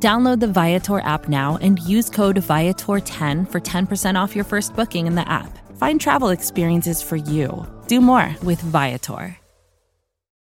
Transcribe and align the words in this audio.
Download 0.00 0.38
the 0.38 0.46
Viator 0.46 1.00
app 1.00 1.28
now 1.28 1.58
and 1.60 1.80
use 1.80 2.08
code 2.08 2.36
Viator10 2.36 3.50
for 3.50 3.60
10% 3.60 4.14
off 4.14 4.36
your 4.36 4.44
first 4.44 4.76
booking 4.76 5.08
in 5.08 5.16
the 5.16 5.28
app. 5.28 5.58
Find 5.76 6.00
travel 6.00 6.28
experiences 6.28 7.02
for 7.02 7.16
you. 7.16 7.66
Do 7.88 8.00
more 8.00 8.32
with 8.44 8.60
Viator. 8.60 9.36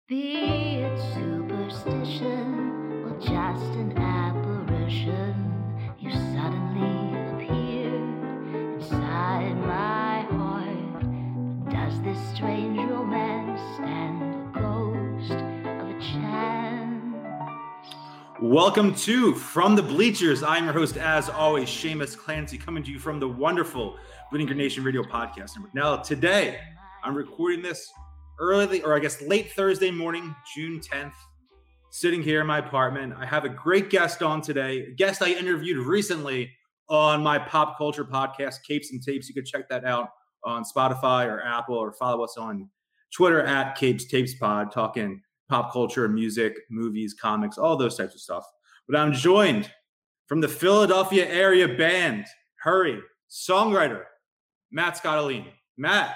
Be 0.09 0.81
it 0.81 0.99
superstition 1.13 3.03
or 3.05 3.17
just 3.19 3.71
an 3.75 3.97
apparition, 3.97 5.35
you 5.97 6.11
suddenly 6.11 7.17
appear 7.31 7.95
inside 8.75 9.55
my 9.61 10.27
heart. 10.31 11.69
Does 11.69 12.02
this 12.02 12.19
strange 12.35 12.77
romance 12.89 13.61
stand 13.75 14.27
Welcome 18.39 18.93
to 18.93 19.33
From 19.33 19.75
the 19.75 19.81
Bleachers. 19.81 20.43
I'm 20.43 20.65
your 20.65 20.73
host, 20.73 20.95
as 20.95 21.27
always, 21.27 21.69
Seamus 21.69 22.15
Clancy, 22.15 22.55
coming 22.55 22.83
to 22.83 22.91
you 22.91 22.99
from 22.99 23.19
the 23.19 23.27
wonderful 23.27 23.97
Bleeding 24.31 24.55
Nation 24.55 24.83
Radio 24.83 25.01
Podcast. 25.01 25.53
Now, 25.73 25.97
today, 25.97 26.59
I'm 27.03 27.16
recording 27.16 27.63
this 27.63 27.91
early, 28.39 28.83
or 28.83 28.95
I 28.95 28.99
guess 28.99 29.23
late 29.23 29.53
Thursday 29.53 29.89
morning, 29.89 30.35
June 30.55 30.79
10th, 30.79 31.16
sitting 31.89 32.21
here 32.21 32.39
in 32.41 32.45
my 32.45 32.59
apartment. 32.59 33.16
I 33.17 33.25
have 33.25 33.44
a 33.44 33.49
great 33.49 33.89
guest 33.89 34.21
on 34.21 34.41
today, 34.41 34.81
a 34.81 34.94
guest 34.94 35.23
I 35.23 35.31
interviewed 35.31 35.83
recently 35.88 36.51
on 36.89 37.23
my 37.23 37.39
pop 37.39 37.75
culture 37.75 38.05
podcast, 38.05 38.57
Capes 38.67 38.91
and 38.91 39.01
Tapes. 39.01 39.27
You 39.27 39.33
can 39.33 39.45
check 39.45 39.67
that 39.69 39.83
out 39.83 40.09
on 40.44 40.63
Spotify 40.63 41.25
or 41.25 41.44
Apple, 41.44 41.75
or 41.75 41.91
follow 41.91 42.23
us 42.23 42.38
on 42.38 42.69
Twitter 43.11 43.41
at 43.41 43.75
Capes 43.77 44.05
Tapes 44.05 44.35
Pod, 44.35 44.72
talking 44.72 45.23
pop 45.50 45.72
culture, 45.72 46.08
music, 46.08 46.56
movies, 46.70 47.14
comics, 47.14 47.58
all 47.58 47.76
those 47.78 47.95
types 47.98 48.14
of 48.16 48.22
stuff. 48.22 48.45
But 48.88 48.98
I'm 49.00 49.14
joined 49.14 49.72
from 50.28 50.42
the 50.42 50.48
Philadelphia 50.48 51.26
area 51.28 51.67
band, 51.67 52.26
Hurry, 52.62 53.00
songwriter, 53.30 54.03
Matt 54.72 55.02
Scottoline. 55.02 55.45
Matt, 55.78 56.16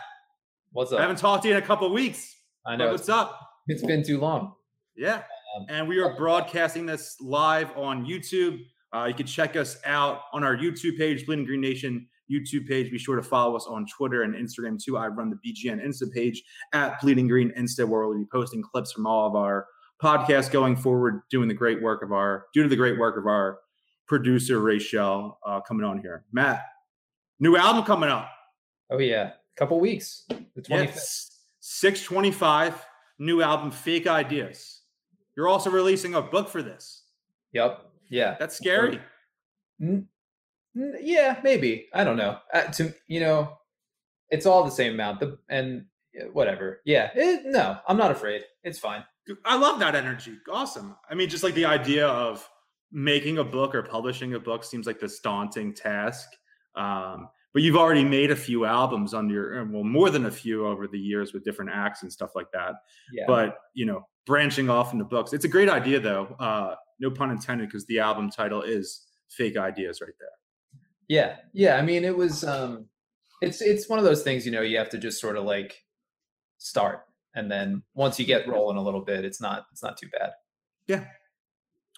What's 0.74 0.92
up? 0.92 1.00
I 1.00 1.02
haven't 1.02 1.18
talked 1.18 1.44
to 1.44 1.50
you 1.50 1.56
in 1.56 1.62
a 1.62 1.66
couple 1.66 1.92
weeks. 1.94 2.34
I 2.66 2.76
know 2.76 2.92
What's 2.92 3.09
up? 3.09 3.40
it's 3.68 3.84
been 3.84 4.04
too 4.04 4.20
long. 4.20 4.54
Yeah. 4.96 5.24
Um, 5.58 5.66
And 5.70 5.88
we 5.88 6.00
are 6.00 6.16
broadcasting 6.16 6.86
this 6.86 7.18
live 7.22 7.76
on 7.78 8.06
YouTube. 8.06 8.59
Uh, 8.94 9.06
you 9.06 9.14
can 9.14 9.26
check 9.26 9.56
us 9.56 9.78
out 9.86 10.22
on 10.34 10.44
our 10.44 10.56
YouTube 10.56 10.98
page, 10.98 11.26
Bleeding 11.26 11.46
Green 11.46 11.62
Nation 11.62 12.08
YouTube 12.32 12.68
page. 12.68 12.92
Be 12.92 12.98
sure 12.98 13.16
to 13.16 13.24
follow 13.24 13.56
us 13.56 13.66
on 13.68 13.86
Twitter 13.88 14.24
and 14.24 14.34
Instagram 14.34 14.82
too. 14.82 14.98
I 14.98 15.08
run 15.08 15.30
the 15.30 15.36
BGN 15.38 15.86
Insta 15.86 16.12
page 16.12 16.44
at 16.74 17.02
Bleeding 17.02 17.28
Green 17.28 17.52
Insta, 17.58 17.88
where 17.88 18.08
we'll 18.08 18.18
be 18.18 18.26
posting 18.32 18.62
clips 18.62 18.92
from 18.92 19.06
all 19.06 19.28
of 19.28 19.36
our 19.36 19.68
podcasts 20.02 20.52
going 20.52 20.76
forward, 20.76 21.22
doing 21.30 21.48
the 21.48 21.54
great 21.54 21.82
work 21.82 22.04
of 22.04 22.12
our, 22.12 22.46
due 22.54 22.64
to 22.64 22.70
the 22.70 22.76
great 22.76 22.98
work 22.98 23.18
of 23.18 23.28
our 23.28 23.59
producer 24.08 24.59
Rachel 24.59 25.40
uh, 25.46 25.62
coming 25.62 25.86
on 25.86 26.00
here. 26.00 26.26
Matt, 26.32 26.64
new 27.40 27.56
album 27.58 27.84
coming 27.84 28.09
up. 28.09 28.30
Oh 28.90 28.98
yeah, 28.98 29.32
a 29.32 29.58
couple 29.58 29.80
weeks. 29.80 30.26
The 30.30 30.62
twenty 30.62 30.88
fifth. 30.88 30.96
Yes, 30.96 31.28
625, 31.62 32.86
new 33.20 33.42
album, 33.42 33.72
Fake 33.72 34.08
Ideas. 34.08 34.82
You're 35.38 35.47
also 35.47 35.70
releasing 35.70 36.16
a 36.16 36.22
book 36.22 36.50
for 36.50 36.62
this. 36.62 37.03
Yep. 37.53 37.86
Yeah. 38.09 38.36
That's 38.40 38.58
scary. 38.58 39.00
Yeah, 40.74 41.40
maybe. 41.44 41.88
I 41.94 42.04
don't 42.04 42.18
know. 42.18 42.38
Uh, 42.54 42.64
to 42.64 42.94
you 43.08 43.20
know, 43.20 43.58
it's 44.30 44.46
all 44.46 44.64
the 44.64 44.72
same 44.72 44.94
amount. 44.94 45.20
The 45.20 45.38
and 45.50 45.86
whatever. 46.34 46.82
Yeah. 46.86 47.09
It, 47.16 47.44
no, 47.46 47.78
I'm 47.88 47.98
not 47.98 48.12
afraid. 48.12 48.44
It's 48.64 48.80
fine. 48.80 49.06
I 49.46 49.58
love 49.58 49.80
that 49.80 49.96
energy. 49.96 50.38
Awesome. 50.52 50.98
I 51.09 51.16
mean, 51.16 51.30
just 51.30 51.44
like 51.44 51.54
the 51.54 51.66
idea 51.66 52.08
of 52.08 52.46
making 52.92 53.38
a 53.38 53.44
book 53.44 53.74
or 53.74 53.82
publishing 53.82 54.34
a 54.34 54.40
book 54.40 54.66
seems 54.66 54.86
like 54.86 55.00
this 55.00 55.22
daunting 55.22 55.74
task. 55.74 56.28
Um, 56.76 57.30
but 57.53 57.62
you've 57.62 57.78
already 57.78 58.03
made 58.03 58.32
a 58.32 58.36
few 58.36 58.66
albums 58.66 59.14
on 59.14 59.30
your, 59.30 59.64
well, 59.66 59.86
more 59.86 60.09
than 60.09 60.26
a 60.26 60.32
few 60.32 60.68
over 60.68 60.88
the 60.88 61.00
years 61.00 61.34
with 61.34 61.46
different 61.46 61.72
acts 61.74 62.02
and 62.03 62.12
stuff 62.12 62.32
like 62.36 62.52
that. 62.52 62.74
Yeah. 63.14 63.24
But, 63.28 63.58
you 63.74 63.86
know, 63.86 64.08
branching 64.26 64.70
off 64.70 64.92
into 64.92 65.06
books, 65.06 65.32
it's 65.32 65.46
a 65.46 65.50
great 65.50 65.70
idea 65.70 66.00
though. 66.02 66.36
Uh, 66.40 66.76
no 67.00 67.09
pun 67.09 67.32
intended, 67.32 67.70
because 67.70 67.86
the 67.86 68.00
album 68.00 68.30
title 68.30 68.62
is 68.62 69.06
Fake 69.30 69.56
Ideas 69.56 70.02
right 70.02 70.14
there. 70.20 70.30
Yeah. 71.11 71.35
Yeah. 71.51 71.75
I 71.75 71.81
mean, 71.81 72.05
it 72.05 72.16
was. 72.16 72.45
um 72.45 72.85
It's 73.41 73.61
it's 73.61 73.89
one 73.89 73.99
of 73.99 74.05
those 74.05 74.23
things. 74.23 74.45
You 74.45 74.51
know, 74.53 74.61
you 74.61 74.77
have 74.77 74.89
to 74.91 74.97
just 74.97 75.19
sort 75.19 75.35
of 75.35 75.44
like 75.44 75.83
start, 76.57 77.01
and 77.35 77.51
then 77.51 77.83
once 77.94 78.17
you 78.17 78.25
get 78.25 78.47
rolling 78.47 78.77
a 78.77 78.81
little 78.81 79.01
bit, 79.01 79.25
it's 79.25 79.41
not 79.41 79.66
it's 79.73 79.83
not 79.83 79.97
too 79.97 80.07
bad. 80.07 80.31
Yeah. 80.88 81.03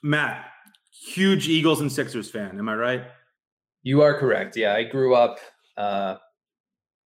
Matt, 0.01 0.47
huge 0.91 1.47
Eagles 1.47 1.79
and 1.79 1.91
Sixers 1.91 2.31
fan. 2.31 2.57
Am 2.57 2.67
I 2.67 2.75
right? 2.75 3.03
You 3.83 4.01
are 4.01 4.17
correct. 4.17 4.57
Yeah, 4.57 4.73
I 4.73 4.83
grew 4.83 5.13
up. 5.13 5.37
Uh, 5.77 6.15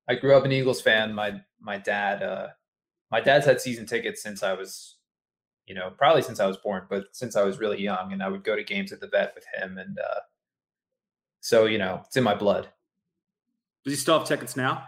I 0.07 0.15
grew 0.15 0.37
up 0.37 0.45
an 0.45 0.53
Eagles 0.53 0.81
fan. 0.81 1.13
My 1.13 1.41
my 1.59 1.77
dad. 1.77 2.23
Uh, 2.23 2.47
my 3.11 3.19
dad's 3.19 3.45
had 3.45 3.59
season 3.59 3.85
tickets 3.85 4.21
since 4.23 4.43
I 4.43 4.53
was, 4.53 4.97
you 5.65 5.75
know, 5.75 5.91
probably 5.97 6.21
since 6.21 6.39
I 6.39 6.47
was 6.47 6.57
born, 6.57 6.83
but 6.89 7.05
since 7.11 7.35
I 7.35 7.43
was 7.43 7.59
really 7.59 7.81
young, 7.81 8.13
and 8.13 8.23
I 8.23 8.29
would 8.29 8.43
go 8.45 8.55
to 8.55 8.63
games 8.63 8.93
at 8.93 9.01
the 9.01 9.07
vet 9.07 9.33
with 9.35 9.45
him, 9.57 9.77
and 9.77 9.97
uh, 9.99 10.19
so 11.41 11.65
you 11.65 11.77
know, 11.77 12.01
it's 12.05 12.17
in 12.17 12.23
my 12.23 12.35
blood. 12.35 12.67
Does 13.83 13.93
he 13.93 13.97
still 13.99 14.19
have 14.19 14.27
tickets 14.27 14.55
now? 14.57 14.83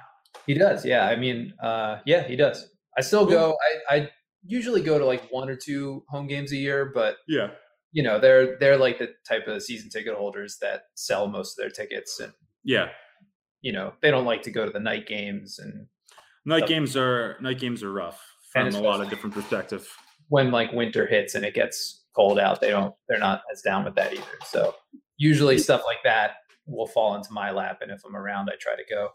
He 0.45 0.53
does. 0.53 0.85
Yeah. 0.85 1.05
I 1.07 1.15
mean, 1.15 1.53
uh, 1.61 1.99
yeah, 2.05 2.23
he 2.27 2.35
does. 2.35 2.69
I 2.97 3.01
still 3.01 3.25
go. 3.25 3.55
I, 3.89 3.95
I 3.95 4.09
usually 4.45 4.81
go 4.81 4.99
to 4.99 5.05
like 5.05 5.29
one 5.31 5.49
or 5.49 5.55
two 5.55 6.03
home 6.09 6.27
games 6.27 6.51
a 6.51 6.55
year, 6.57 6.91
but 6.93 7.17
Yeah. 7.27 7.51
you 7.91 8.03
know, 8.03 8.19
they're 8.19 8.57
they're 8.59 8.77
like 8.77 8.99
the 8.99 9.09
type 9.27 9.47
of 9.47 9.61
season 9.63 9.89
ticket 9.89 10.15
holders 10.15 10.57
that 10.61 10.83
sell 10.95 11.27
most 11.27 11.57
of 11.57 11.63
their 11.63 11.69
tickets, 11.71 12.19
and 12.19 12.33
Yeah. 12.63 12.89
you 13.61 13.71
know, 13.71 13.93
they 14.01 14.11
don't 14.11 14.25
like 14.25 14.41
to 14.43 14.51
go 14.51 14.65
to 14.65 14.71
the 14.71 14.79
night 14.79 15.07
games 15.07 15.59
and 15.59 15.87
Night 16.45 16.61
Yep. 16.61 16.69
games 16.69 16.97
are 16.97 17.37
night 17.41 17.59
games 17.59 17.83
are 17.83 17.91
rough 17.91 18.21
from 18.51 18.67
a 18.69 18.79
lot 18.81 19.01
of 19.01 19.09
different 19.09 19.35
perspective. 19.35 19.87
when 20.29 20.51
like 20.51 20.71
winter 20.73 21.05
hits 21.07 21.35
and 21.35 21.43
it 21.45 21.53
gets 21.55 22.05
cold 22.15 22.37
out, 22.39 22.59
they 22.61 22.69
don't 22.69 22.93
they're 23.07 23.17
not 23.19 23.41
as 23.51 23.61
down 23.61 23.83
with 23.85 23.95
that 23.95 24.13
either. 24.13 24.37
So 24.45 24.75
usually 25.19 25.59
stuff 25.59 25.83
like 25.85 26.01
that 26.03 26.37
will 26.65 26.87
fall 26.87 27.13
into 27.15 27.31
my 27.31 27.51
lap, 27.51 27.79
and 27.81 27.91
if 27.91 28.01
I'm 28.03 28.15
around, 28.15 28.49
I 28.49 28.55
try 28.59 28.75
to 28.75 28.83
go. 28.89 29.09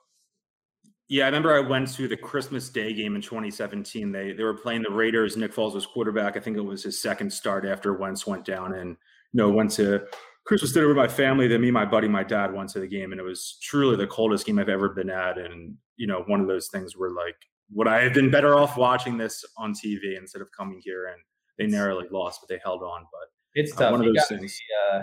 Yeah, 1.08 1.24
I 1.24 1.26
remember 1.26 1.54
I 1.54 1.60
went 1.60 1.92
to 1.94 2.08
the 2.08 2.16
Christmas 2.16 2.68
Day 2.70 2.94
game 2.94 3.14
in 3.16 3.20
2017. 3.22 4.10
They 4.12 4.32
they 4.32 4.42
were 4.42 4.54
playing 4.56 4.82
the 4.82 4.90
Raiders. 4.90 5.36
Nick 5.36 5.52
Foles 5.52 5.74
was 5.74 5.84
quarterback. 5.86 6.36
I 6.36 6.40
think 6.40 6.56
it 6.56 6.60
was 6.64 6.82
his 6.84 7.00
second 7.02 7.30
start 7.32 7.66
after 7.66 7.92
Wentz 7.94 8.26
went 8.26 8.44
down, 8.44 8.74
and 8.74 8.90
you 8.90 8.96
know 9.38 9.50
went 9.50 9.70
to 9.72 10.06
Christmas 10.46 10.72
dinner 10.72 10.88
with 10.88 10.96
my 10.96 11.08
family. 11.08 11.46
Then 11.46 11.60
me, 11.60 11.70
my 11.70 11.84
buddy, 11.84 12.08
my 12.08 12.22
dad 12.24 12.52
went 12.54 12.70
to 12.70 12.80
the 12.80 12.86
game, 12.86 13.12
and 13.12 13.20
it 13.20 13.24
was 13.24 13.58
truly 13.62 13.96
the 13.96 14.06
coldest 14.06 14.46
game 14.46 14.58
I've 14.58 14.68
ever 14.70 14.88
been 14.90 15.10
at. 15.10 15.36
And 15.38 15.76
you 15.96 16.06
know, 16.06 16.22
one 16.26 16.40
of 16.40 16.46
those 16.48 16.68
things 16.68 16.96
where 16.96 17.10
like, 17.10 17.36
would 17.72 17.86
I 17.86 18.02
have 18.02 18.14
been 18.14 18.30
better 18.30 18.54
off 18.54 18.76
watching 18.78 19.18
this 19.18 19.44
on 19.58 19.74
TV 19.74 20.16
instead 20.18 20.40
of 20.42 20.48
coming 20.56 20.80
here? 20.82 21.06
And 21.08 21.20
they 21.58 21.66
narrowly 21.66 22.08
lost, 22.10 22.40
but 22.40 22.48
they 22.48 22.60
held 22.64 22.82
on. 22.82 23.04
But 23.12 23.28
It's 23.54 23.72
Uh, 23.72 23.80
tough. 23.80 23.92
one 23.92 24.00
of 24.00 24.06
you 24.06 24.14
those 24.14 24.26
things. 24.26 24.58
Be, 24.58 24.96
uh, 24.98 25.02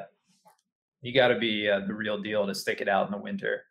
you 1.02 1.14
got 1.14 1.30
to 1.30 1.40
be 1.40 1.70
uh, 1.70 1.82
the 1.88 1.94
real 1.94 2.22
deal 2.22 2.46
to 2.48 2.56
stick 2.56 2.82
it 2.82 2.88
out 2.88 3.08
in 3.08 3.12
the 3.12 3.18
winter. 3.18 3.64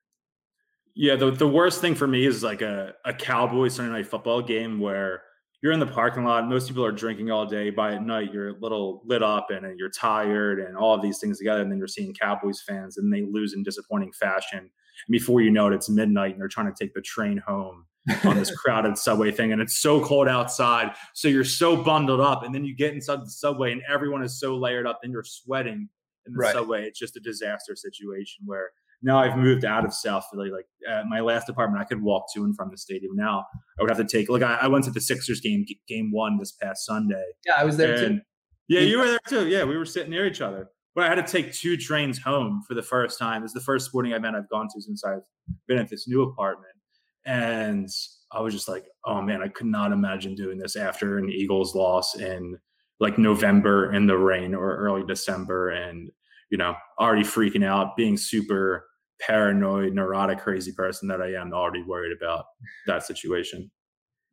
Yeah, 0.94 1.16
the, 1.16 1.30
the 1.30 1.48
worst 1.48 1.80
thing 1.80 1.94
for 1.94 2.06
me 2.06 2.26
is 2.26 2.42
like 2.42 2.62
a, 2.62 2.94
a 3.04 3.14
Cowboys 3.14 3.74
Sunday 3.74 3.92
night 3.92 4.06
football 4.06 4.42
game 4.42 4.80
where 4.80 5.22
you're 5.62 5.72
in 5.72 5.80
the 5.80 5.86
parking 5.86 6.24
lot. 6.24 6.48
Most 6.48 6.68
people 6.68 6.84
are 6.84 6.92
drinking 6.92 7.30
all 7.30 7.46
day. 7.46 7.70
By 7.70 7.94
at 7.94 8.04
night, 8.04 8.32
you're 8.32 8.50
a 8.50 8.58
little 8.60 9.02
lit 9.04 9.22
up 9.22 9.50
and 9.50 9.78
you're 9.78 9.90
tired 9.90 10.58
and 10.58 10.76
all 10.76 10.94
of 10.94 11.02
these 11.02 11.18
things 11.18 11.38
together. 11.38 11.60
And 11.60 11.70
then 11.70 11.78
you're 11.78 11.86
seeing 11.86 12.14
Cowboys 12.14 12.62
fans 12.66 12.96
and 12.96 13.12
they 13.12 13.22
lose 13.22 13.52
in 13.52 13.62
disappointing 13.62 14.12
fashion. 14.12 14.58
And 14.58 14.70
before 15.10 15.40
you 15.42 15.50
know 15.50 15.68
it, 15.68 15.74
it's 15.74 15.88
midnight 15.88 16.32
and 16.32 16.40
they're 16.40 16.48
trying 16.48 16.72
to 16.72 16.84
take 16.84 16.94
the 16.94 17.02
train 17.02 17.38
home 17.46 17.86
on 18.24 18.36
this 18.36 18.54
crowded 18.56 18.98
subway 18.98 19.30
thing. 19.30 19.52
And 19.52 19.60
it's 19.60 19.78
so 19.78 20.02
cold 20.02 20.28
outside. 20.28 20.94
So 21.14 21.28
you're 21.28 21.44
so 21.44 21.76
bundled 21.82 22.20
up. 22.20 22.42
And 22.42 22.54
then 22.54 22.64
you 22.64 22.74
get 22.74 22.94
inside 22.94 23.20
the 23.20 23.30
subway 23.30 23.70
and 23.72 23.82
everyone 23.88 24.24
is 24.24 24.40
so 24.40 24.56
layered 24.56 24.86
up 24.86 25.00
and 25.02 25.12
you're 25.12 25.24
sweating 25.24 25.88
in 26.30 26.34
the 26.34 26.38
Right. 26.40 26.52
subway. 26.54 26.86
It's 26.86 26.98
just 26.98 27.16
a 27.16 27.20
disaster 27.20 27.76
situation 27.76 28.44
where 28.46 28.70
now 29.02 29.18
I've 29.18 29.36
moved 29.38 29.64
out 29.64 29.84
of 29.84 29.94
South 29.94 30.24
Philly. 30.30 30.50
Like 30.50 30.66
at 30.88 31.06
my 31.06 31.20
last 31.20 31.48
apartment, 31.48 31.80
I 31.80 31.84
could 31.84 32.02
walk 32.02 32.26
to 32.34 32.44
and 32.44 32.54
from 32.56 32.70
the 32.70 32.76
stadium. 32.76 33.16
Now 33.16 33.44
I 33.78 33.82
would 33.82 33.90
have 33.90 33.98
to 33.98 34.04
take. 34.04 34.28
Like 34.28 34.42
I, 34.42 34.58
I 34.62 34.66
went 34.68 34.84
to 34.86 34.90
the 34.90 35.00
Sixers 35.00 35.40
game, 35.40 35.64
game 35.88 36.12
one 36.12 36.38
this 36.38 36.52
past 36.52 36.84
Sunday. 36.86 37.24
Yeah, 37.46 37.54
I 37.58 37.64
was 37.64 37.76
there 37.76 37.96
too. 37.96 38.20
Yeah, 38.68 38.80
you 38.80 38.98
were 38.98 39.06
there 39.06 39.18
too. 39.28 39.48
Yeah, 39.48 39.64
we 39.64 39.76
were 39.76 39.84
sitting 39.86 40.10
near 40.10 40.26
each 40.26 40.40
other. 40.40 40.68
but 40.94 41.04
I 41.04 41.08
had 41.08 41.24
to 41.24 41.32
take 41.32 41.52
two 41.54 41.76
trains 41.76 42.18
home 42.20 42.62
for 42.68 42.74
the 42.74 42.82
first 42.82 43.18
time. 43.18 43.42
It's 43.44 43.52
the 43.54 43.60
first 43.60 43.86
sporting 43.86 44.12
event 44.12 44.36
I've 44.36 44.48
gone 44.50 44.68
to 44.74 44.80
since 44.82 45.02
I've 45.04 45.22
been 45.66 45.78
at 45.78 45.88
this 45.88 46.06
new 46.08 46.22
apartment. 46.22 46.72
And 47.24 47.88
I 48.32 48.40
was 48.40 48.54
just 48.54 48.68
like, 48.68 48.84
oh 49.04 49.20
man, 49.22 49.42
I 49.42 49.48
could 49.48 49.66
not 49.66 49.92
imagine 49.92 50.34
doing 50.34 50.58
this 50.58 50.76
after 50.76 51.18
an 51.18 51.30
Eagles 51.30 51.74
loss 51.74 52.16
in 52.16 52.58
like 52.98 53.18
November 53.18 53.92
in 53.92 54.06
the 54.06 54.16
rain 54.18 54.54
or 54.54 54.76
early 54.76 55.02
December. 55.06 55.70
And, 55.70 56.10
you 56.50 56.58
know, 56.58 56.74
already 56.98 57.22
freaking 57.22 57.64
out, 57.64 57.96
being 57.96 58.16
super 58.16 58.86
paranoid, 59.20 59.92
neurotic, 59.94 60.40
crazy 60.40 60.72
person 60.72 61.08
that 61.08 61.22
I 61.22 61.34
am, 61.34 61.52
already 61.52 61.82
worried 61.82 62.16
about 62.16 62.46
that 62.86 63.04
situation. 63.04 63.70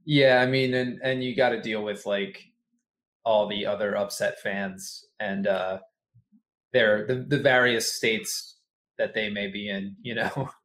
Yeah, 0.05 0.41
I 0.41 0.45
mean, 0.45 0.73
and 0.73 0.99
and 1.03 1.23
you 1.23 1.35
got 1.35 1.49
to 1.49 1.61
deal 1.61 1.83
with 1.83 2.05
like 2.05 2.43
all 3.25 3.47
the 3.47 3.65
other 3.65 3.97
upset 3.97 4.39
fans 4.39 5.05
and 5.19 5.47
uh 5.47 5.79
their 6.71 7.05
the, 7.05 7.25
the 7.27 7.39
various 7.39 7.93
states 7.93 8.57
that 8.97 9.13
they 9.13 9.29
may 9.29 9.47
be 9.47 9.69
in, 9.69 9.95
you 10.01 10.15
know. 10.15 10.49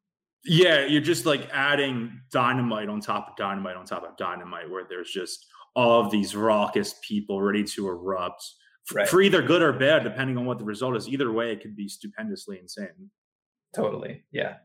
Yeah, 0.44 0.86
you're 0.86 1.00
just 1.00 1.24
like 1.24 1.48
adding 1.52 2.20
dynamite 2.32 2.88
on 2.88 3.00
top 3.00 3.28
of 3.28 3.36
dynamite 3.36 3.76
on 3.76 3.84
top 3.84 4.02
of 4.02 4.16
dynamite, 4.16 4.68
where 4.68 4.84
there's 4.88 5.12
just 5.12 5.46
all 5.76 6.04
of 6.04 6.10
these 6.10 6.34
raucous 6.34 6.96
people 7.06 7.40
ready 7.40 7.62
to 7.62 7.86
erupt 7.88 8.44
right. 8.94 9.08
for 9.08 9.20
either 9.20 9.42
good 9.42 9.62
or 9.62 9.72
bad, 9.72 10.04
depending 10.04 10.36
on 10.36 10.46
what 10.46 10.58
the 10.58 10.64
result 10.64 10.96
is. 10.96 11.08
Either 11.08 11.30
way, 11.32 11.52
it 11.52 11.60
could 11.60 11.76
be 11.76 11.88
stupendously 11.88 12.58
insane. 12.58 13.10
Totally. 13.74 14.22
Yeah. 14.32 14.56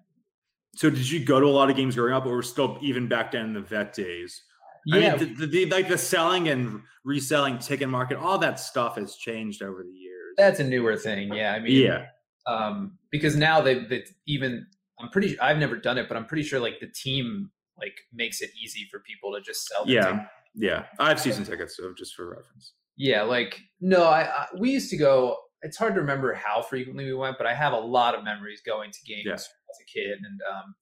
So, 0.75 0.89
did 0.89 1.09
you 1.09 1.23
go 1.23 1.39
to 1.39 1.45
a 1.45 1.49
lot 1.49 1.69
of 1.69 1.75
games 1.75 1.95
growing 1.95 2.13
up, 2.13 2.25
or 2.25 2.35
were 2.35 2.43
still 2.43 2.77
even 2.81 3.07
back 3.07 3.31
then 3.31 3.45
in 3.45 3.53
the 3.53 3.61
vet 3.61 3.93
days? 3.93 4.43
Yeah, 4.85 4.95
I 4.95 5.17
mean, 5.17 5.35
the, 5.35 5.45
the, 5.45 5.47
the, 5.47 5.65
like 5.65 5.89
the 5.89 5.97
selling 5.97 6.47
and 6.49 6.81
reselling 7.03 7.57
ticket 7.57 7.89
market, 7.89 8.17
all 8.17 8.37
that 8.37 8.59
stuff 8.59 8.95
has 8.95 9.15
changed 9.15 9.61
over 9.61 9.83
the 9.83 9.91
years. 9.91 10.35
That's 10.37 10.59
a 10.59 10.63
newer 10.63 10.95
thing. 10.95 11.33
Yeah, 11.33 11.53
I 11.53 11.59
mean, 11.59 11.83
yeah, 11.83 12.05
um, 12.45 12.97
because 13.11 13.35
now 13.35 13.59
they, 13.59 13.85
they 13.85 14.05
even 14.27 14.65
I'm 14.99 15.09
pretty. 15.09 15.29
Sure 15.29 15.43
I've 15.43 15.57
never 15.57 15.75
done 15.75 15.97
it, 15.97 16.07
but 16.07 16.15
I'm 16.15 16.25
pretty 16.25 16.43
sure 16.43 16.59
like 16.59 16.79
the 16.79 16.87
team 16.87 17.51
like 17.77 17.97
makes 18.13 18.41
it 18.41 18.51
easy 18.61 18.87
for 18.89 18.99
people 18.99 19.33
to 19.33 19.41
just 19.41 19.67
sell. 19.67 19.83
Yeah, 19.85 20.03
tickets. 20.03 20.27
yeah. 20.55 20.83
I 20.99 21.09
have 21.09 21.19
season 21.19 21.43
tickets, 21.43 21.77
so 21.77 21.93
just 21.97 22.15
for 22.15 22.29
reference. 22.29 22.73
Yeah, 22.97 23.23
like 23.23 23.59
no, 23.79 24.05
I, 24.05 24.23
I, 24.23 24.47
we 24.57 24.71
used 24.71 24.89
to 24.89 24.97
go. 24.97 25.37
It's 25.61 25.77
hard 25.77 25.95
to 25.95 26.01
remember 26.01 26.33
how 26.33 26.61
frequently 26.61 27.05
we 27.05 27.13
went, 27.13 27.37
but 27.37 27.47
I 27.47 27.53
have 27.53 27.73
a 27.73 27.79
lot 27.79 28.15
of 28.15 28.23
memories 28.23 28.61
going 28.65 28.91
to 28.91 28.99
games 29.05 29.25
yeah. 29.25 29.33
as 29.33 29.47
a 29.81 29.85
kid, 29.91 30.17
and 30.17 30.39
um, 30.51 30.75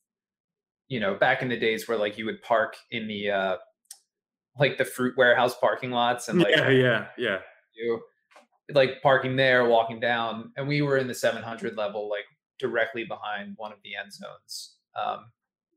you 0.88 1.00
know, 1.00 1.15
back 1.15 1.41
in 1.41 1.50
the 1.50 1.57
days 1.57 1.88
where 1.88 1.97
like 1.97 2.17
you 2.17 2.25
would 2.25 2.41
park 2.41 2.75
in 2.91 3.07
the 3.07 3.31
uh, 3.31 3.57
like 4.59 4.77
the 4.77 4.85
fruit 4.85 5.15
warehouse 5.17 5.56
parking 5.59 5.91
lots 5.91 6.29
and 6.29 6.39
like 6.39 6.56
yeah 6.56 6.69
yeah 6.69 7.06
yeah 7.17 7.38
you 7.75 8.01
like 8.73 9.01
parking 9.01 9.35
there 9.35 9.65
walking 9.65 10.00
down 10.00 10.51
and 10.57 10.67
we 10.67 10.81
were 10.81 10.97
in 10.97 11.07
the 11.07 11.13
700 11.13 11.75
level 11.75 12.09
like 12.09 12.25
directly 12.59 13.03
behind 13.03 13.53
one 13.57 13.71
of 13.71 13.77
the 13.83 13.91
end 13.95 14.12
zones 14.12 14.77
um, 15.00 15.31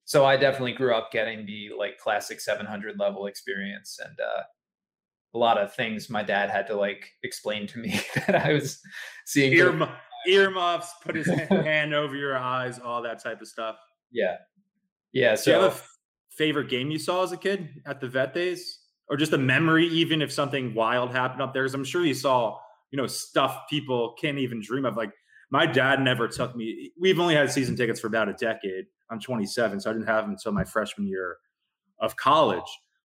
so 0.04 0.24
i 0.24 0.36
definitely 0.36 0.72
grew 0.72 0.94
up 0.94 1.10
getting 1.10 1.44
the 1.44 1.70
like 1.76 1.98
classic 1.98 2.40
700 2.40 2.98
level 2.98 3.26
experience 3.26 3.98
and 4.02 4.18
uh, 4.20 4.42
a 5.34 5.38
lot 5.38 5.58
of 5.58 5.74
things 5.74 6.08
my 6.08 6.22
dad 6.22 6.50
had 6.50 6.66
to 6.66 6.74
like 6.74 7.10
explain 7.22 7.66
to 7.66 7.78
me 7.78 8.00
that 8.26 8.34
i 8.46 8.52
was 8.52 8.80
seeing 9.26 9.58
Earm- 9.60 9.88
earmuffs 10.26 10.92
put 11.02 11.14
his 11.14 11.26
hand 11.50 11.94
over 11.94 12.16
your 12.16 12.36
eyes 12.36 12.78
all 12.78 13.02
that 13.02 13.22
type 13.22 13.40
of 13.40 13.48
stuff. 13.48 13.76
Yeah. 14.10 14.36
Yeah 15.12 15.34
so 15.34 15.44
Do 15.44 15.50
you 15.50 15.62
have 15.62 15.72
a 15.72 15.74
f- 15.74 15.88
favorite 16.30 16.68
game 16.68 16.90
you 16.90 16.98
saw 16.98 17.22
as 17.22 17.32
a 17.32 17.36
kid 17.36 17.68
at 17.86 18.00
the 18.00 18.08
vet 18.08 18.34
days? 18.34 18.80
Or 19.10 19.16
just 19.16 19.32
a 19.32 19.38
memory 19.38 19.86
even 19.86 20.20
if 20.20 20.30
something 20.30 20.74
wild 20.74 21.12
happened 21.12 21.40
up 21.40 21.54
there? 21.54 21.62
Because 21.62 21.74
i'm 21.74 21.84
sure 21.84 22.04
you 22.04 22.14
saw 22.14 22.58
you 22.90 22.96
know 22.96 23.06
stuff 23.06 23.62
people 23.68 24.14
can't 24.20 24.38
even 24.38 24.60
dream 24.62 24.84
of. 24.84 24.96
Like 24.96 25.12
my 25.50 25.66
dad 25.66 26.00
never 26.00 26.28
took 26.28 26.54
me 26.54 26.92
we've 26.98 27.18
only 27.20 27.34
had 27.34 27.50
season 27.50 27.76
tickets 27.76 28.00
for 28.00 28.06
about 28.06 28.28
a 28.28 28.34
decade. 28.34 28.86
I'm 29.10 29.20
27 29.20 29.80
so 29.80 29.90
i 29.90 29.92
didn't 29.94 30.06
have 30.08 30.24
them 30.24 30.32
until 30.32 30.52
my 30.52 30.64
freshman 30.64 31.06
year 31.06 31.36
of 32.00 32.16
college 32.16 32.68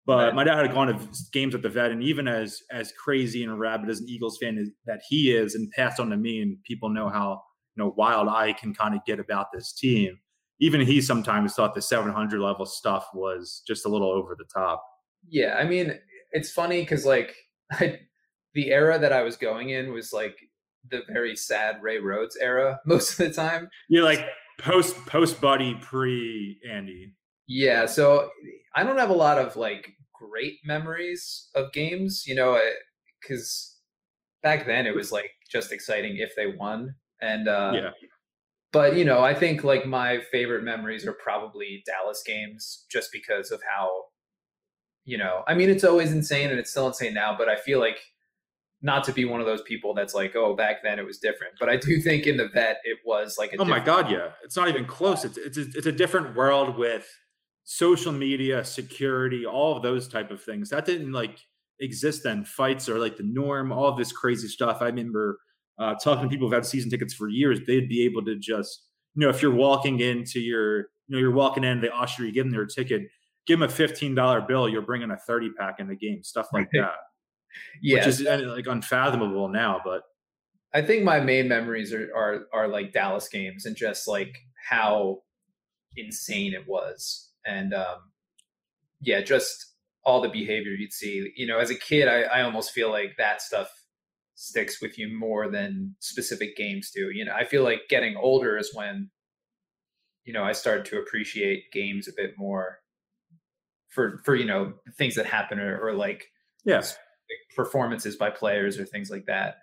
but 0.06 0.34
my 0.34 0.44
dad 0.44 0.62
had 0.62 0.72
gone 0.72 0.86
to 0.86 1.08
games 1.32 1.54
at 1.54 1.62
the 1.62 1.68
vet 1.68 1.90
and 1.90 2.02
even 2.02 2.28
as 2.28 2.62
as 2.70 2.92
crazy 2.92 3.42
and 3.42 3.58
rabid 3.58 3.90
as 3.90 4.00
an 4.00 4.08
eagles 4.08 4.38
fan 4.40 4.56
is, 4.56 4.70
that 4.86 5.00
he 5.08 5.32
is 5.32 5.54
and 5.54 5.70
passed 5.72 6.00
on 6.00 6.10
to 6.10 6.16
me 6.16 6.40
and 6.40 6.62
people 6.64 6.88
know 6.88 7.08
how 7.08 7.42
you 7.74 7.82
know 7.82 7.92
wild 7.96 8.28
i 8.28 8.52
can 8.52 8.74
kind 8.74 8.94
of 8.94 9.04
get 9.04 9.18
about 9.18 9.46
this 9.52 9.72
team 9.72 10.18
even 10.60 10.80
he 10.80 11.00
sometimes 11.00 11.54
thought 11.54 11.74
the 11.74 11.82
700 11.82 12.40
level 12.40 12.66
stuff 12.66 13.08
was 13.12 13.62
just 13.66 13.84
a 13.84 13.88
little 13.88 14.10
over 14.10 14.34
the 14.36 14.46
top. 14.52 14.84
Yeah, 15.28 15.54
I 15.54 15.64
mean, 15.64 15.98
it's 16.32 16.50
funny 16.50 16.80
because 16.80 17.04
like 17.04 17.34
I, 17.72 18.00
the 18.54 18.70
era 18.70 18.98
that 18.98 19.12
I 19.12 19.22
was 19.22 19.36
going 19.36 19.70
in 19.70 19.92
was 19.92 20.12
like 20.12 20.36
the 20.90 21.02
very 21.08 21.36
sad 21.36 21.82
Ray 21.82 21.98
Rhodes 21.98 22.36
era 22.40 22.80
most 22.86 23.12
of 23.12 23.28
the 23.28 23.32
time. 23.32 23.68
You're 23.88 24.04
like 24.04 24.24
post 24.58 24.96
post 25.06 25.40
Buddy 25.40 25.74
pre 25.74 26.58
Andy. 26.70 27.14
Yeah, 27.48 27.86
so 27.86 28.30
I 28.74 28.82
don't 28.82 28.98
have 28.98 29.10
a 29.10 29.14
lot 29.14 29.38
of 29.38 29.56
like 29.56 29.92
great 30.18 30.58
memories 30.64 31.48
of 31.54 31.72
games, 31.72 32.24
you 32.26 32.34
know, 32.34 32.60
because 33.20 33.76
back 34.42 34.66
then 34.66 34.86
it 34.86 34.94
was 34.94 35.12
like 35.12 35.30
just 35.50 35.72
exciting 35.72 36.16
if 36.18 36.34
they 36.36 36.46
won, 36.46 36.94
and 37.20 37.48
uh, 37.48 37.72
yeah 37.74 37.90
but 38.76 38.94
you 38.94 39.06
know, 39.06 39.22
I 39.22 39.32
think 39.32 39.64
like 39.64 39.86
my 39.86 40.20
favorite 40.30 40.62
memories 40.62 41.06
are 41.06 41.14
probably 41.14 41.82
Dallas 41.86 42.22
games, 42.24 42.84
just 42.90 43.10
because 43.10 43.50
of 43.50 43.62
how, 43.62 43.88
you 45.06 45.16
know, 45.16 45.44
I 45.48 45.54
mean, 45.54 45.70
it's 45.70 45.82
always 45.82 46.12
insane 46.12 46.50
and 46.50 46.58
it's 46.58 46.72
still 46.72 46.86
insane 46.86 47.14
now, 47.14 47.34
but 47.38 47.48
I 47.48 47.56
feel 47.56 47.80
like 47.80 47.98
not 48.82 49.02
to 49.04 49.12
be 49.12 49.24
one 49.24 49.40
of 49.40 49.46
those 49.46 49.62
people 49.62 49.94
that's 49.94 50.12
like, 50.12 50.36
oh, 50.36 50.54
back 50.54 50.82
then 50.82 50.98
it 50.98 51.06
was 51.06 51.16
different. 51.16 51.54
But 51.58 51.70
I 51.70 51.76
do 51.76 52.00
think 52.02 52.26
in 52.26 52.36
the 52.36 52.48
vet 52.48 52.80
it 52.84 52.98
was 53.02 53.36
like, 53.38 53.56
oh 53.58 53.64
my 53.64 53.80
god, 53.80 54.10
yeah, 54.10 54.32
it's 54.44 54.56
not 54.56 54.68
even 54.68 54.84
close. 54.84 55.24
It's 55.24 55.38
it's 55.38 55.56
a, 55.56 55.62
it's 55.62 55.86
a 55.86 55.92
different 55.92 56.36
world 56.36 56.76
with 56.76 57.08
social 57.66 58.12
media, 58.12 58.64
security, 58.64 59.44
all 59.44 59.76
of 59.76 59.82
those 59.82 60.08
type 60.08 60.30
of 60.30 60.40
things. 60.42 60.70
That 60.70 60.86
didn't 60.86 61.12
like 61.12 61.38
exist 61.80 62.22
then. 62.22 62.44
Fights 62.44 62.88
are 62.88 62.98
like 62.98 63.16
the 63.16 63.24
norm. 63.24 63.72
All 63.72 63.88
of 63.88 63.98
this 63.98 64.12
crazy 64.12 64.48
stuff. 64.48 64.78
I 64.80 64.86
remember 64.86 65.38
uh, 65.78 65.94
talking 65.96 66.22
to 66.22 66.28
people 66.28 66.46
who've 66.46 66.54
had 66.54 66.64
season 66.64 66.90
tickets 66.90 67.12
for 67.12 67.28
years, 67.28 67.60
they'd 67.66 67.88
be 67.88 68.04
able 68.04 68.24
to 68.24 68.36
just, 68.36 68.84
you 69.14 69.26
know, 69.26 69.28
if 69.28 69.42
you're 69.42 69.54
walking 69.54 70.00
into 70.00 70.40
your, 70.40 70.78
you 70.78 70.84
know, 71.08 71.18
you're 71.18 71.32
walking 71.32 71.64
in, 71.64 71.80
they 71.80 71.90
usher 71.90 72.24
you, 72.24 72.32
give 72.32 72.44
them 72.44 72.52
their 72.52 72.66
ticket, 72.66 73.02
give 73.46 73.58
them 73.58 73.68
a 73.68 73.72
$15 73.72 74.48
bill, 74.48 74.68
you're 74.68 74.80
bringing 74.82 75.10
a 75.10 75.16
30 75.16 75.50
pack 75.58 75.80
in 75.80 75.88
the 75.88 75.96
game, 75.96 76.22
stuff 76.22 76.46
like 76.52 76.68
that. 76.72 76.94
yeah. 77.82 77.96
Which 77.96 78.06
is 78.06 78.22
like 78.22 78.66
unfathomable 78.66 79.48
now, 79.48 79.80
but. 79.84 80.02
I 80.72 80.82
think 80.82 81.04
my 81.04 81.20
main 81.20 81.48
memories 81.48 81.92
are, 81.92 82.10
are, 82.14 82.46
are 82.52 82.68
like 82.68 82.92
Dallas 82.92 83.28
games 83.28 83.66
and 83.66 83.76
just 83.76 84.06
like 84.06 84.36
how 84.68 85.22
insane 85.96 86.54
it 86.54 86.66
was. 86.68 87.32
And, 87.46 87.74
um, 87.74 88.10
yeah, 89.00 89.20
just 89.20 89.74
all 90.04 90.20
the 90.20 90.28
behavior 90.28 90.72
you'd 90.72 90.92
see, 90.92 91.32
you 91.36 91.46
know, 91.46 91.58
as 91.58 91.70
a 91.70 91.74
kid, 91.74 92.08
I, 92.08 92.22
I 92.22 92.42
almost 92.42 92.72
feel 92.72 92.90
like 92.90 93.16
that 93.18 93.42
stuff 93.42 93.68
sticks 94.34 94.80
with 94.80 94.98
you 94.98 95.16
more 95.16 95.48
than 95.48 95.96
specific 96.00 96.56
games 96.56 96.90
do. 96.94 97.10
You 97.10 97.24
know, 97.24 97.34
I 97.34 97.44
feel 97.44 97.62
like 97.62 97.82
getting 97.88 98.16
older 98.16 98.56
is 98.56 98.74
when, 98.74 99.10
you 100.24 100.32
know, 100.32 100.44
I 100.44 100.52
started 100.52 100.84
to 100.86 100.98
appreciate 100.98 101.72
games 101.72 102.08
a 102.08 102.12
bit 102.16 102.34
more 102.36 102.80
for 103.96 104.20
for 104.24 104.34
you 104.36 104.44
know 104.44 104.74
things 104.98 105.14
that 105.14 105.26
happen 105.26 105.58
or, 105.58 105.80
or 105.80 105.94
like 105.94 106.26
yes 106.64 106.96
performances 107.56 108.14
by 108.14 108.30
players 108.30 108.78
or 108.78 108.84
things 108.84 109.10
like 109.10 109.24
that. 109.26 109.56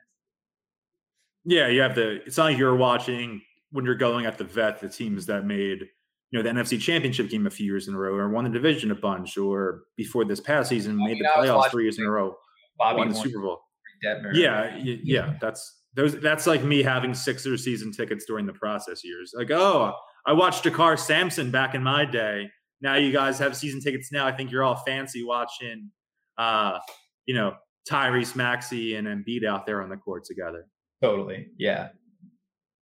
Yeah, 1.45 1.67
you 1.67 1.81
have 1.81 1.95
the. 1.95 2.21
It's 2.25 2.37
not 2.37 2.45
like 2.45 2.57
you're 2.57 2.75
watching 2.75 3.41
when 3.71 3.85
you're 3.85 3.95
going 3.95 4.25
at 4.25 4.37
the 4.37 4.43
vet 4.43 4.79
the 4.79 4.89
teams 4.89 5.27
that 5.27 5.45
made 5.45 5.87
you 6.33 6.41
know 6.41 6.51
the 6.51 6.59
NFC 6.59 6.81
Championship 6.81 7.29
game 7.29 7.45
a 7.45 7.49
few 7.51 7.67
years 7.67 7.87
in 7.87 7.93
a 7.93 7.97
row, 7.97 8.15
or 8.15 8.27
won 8.27 8.43
the 8.43 8.49
division 8.49 8.89
a 8.89 8.95
bunch, 8.95 9.37
or 9.37 9.83
before 9.95 10.25
this 10.25 10.39
past 10.39 10.67
season 10.67 10.97
made 10.97 11.19
the 11.19 11.29
playoffs 11.37 11.69
three 11.69 11.83
years 11.83 11.99
in 11.99 12.05
a 12.05 12.09
row, 12.09 12.35
Bobby 12.79 12.97
won 12.97 13.09
the 13.09 13.15
Super 13.15 13.39
Bowl. 13.39 13.61
Detmer. 14.03 14.31
Yeah, 14.33 14.75
yeah, 14.77 14.95
yeah, 15.03 15.33
that's 15.39 15.81
those. 15.93 16.19
That's 16.19 16.47
like 16.47 16.63
me 16.63 16.81
having 16.81 17.13
Sixers 17.13 17.63
season 17.63 17.91
tickets 17.91 18.25
during 18.25 18.47
the 18.47 18.53
process 18.53 19.03
years. 19.03 19.31
Like, 19.37 19.51
oh, 19.51 19.93
I 20.25 20.33
watched 20.33 20.63
JaKarr 20.63 20.97
Sampson 20.97 21.51
back 21.51 21.75
in 21.75 21.83
my 21.83 22.03
day. 22.03 22.49
Now 22.81 22.95
you 22.95 23.11
guys 23.11 23.37
have 23.37 23.55
season 23.55 23.79
tickets. 23.79 24.11
Now 24.11 24.25
I 24.25 24.31
think 24.31 24.51
you're 24.51 24.63
all 24.63 24.81
fancy 24.87 25.23
watching, 25.23 25.91
uh, 26.39 26.79
you 27.27 27.35
know, 27.35 27.53
Tyrese 27.87 28.35
Maxey 28.35 28.95
and 28.95 29.07
Embiid 29.07 29.45
out 29.45 29.67
there 29.67 29.83
on 29.83 29.89
the 29.89 29.97
court 29.97 30.23
together. 30.25 30.65
Totally, 30.99 31.49
yeah. 31.59 31.89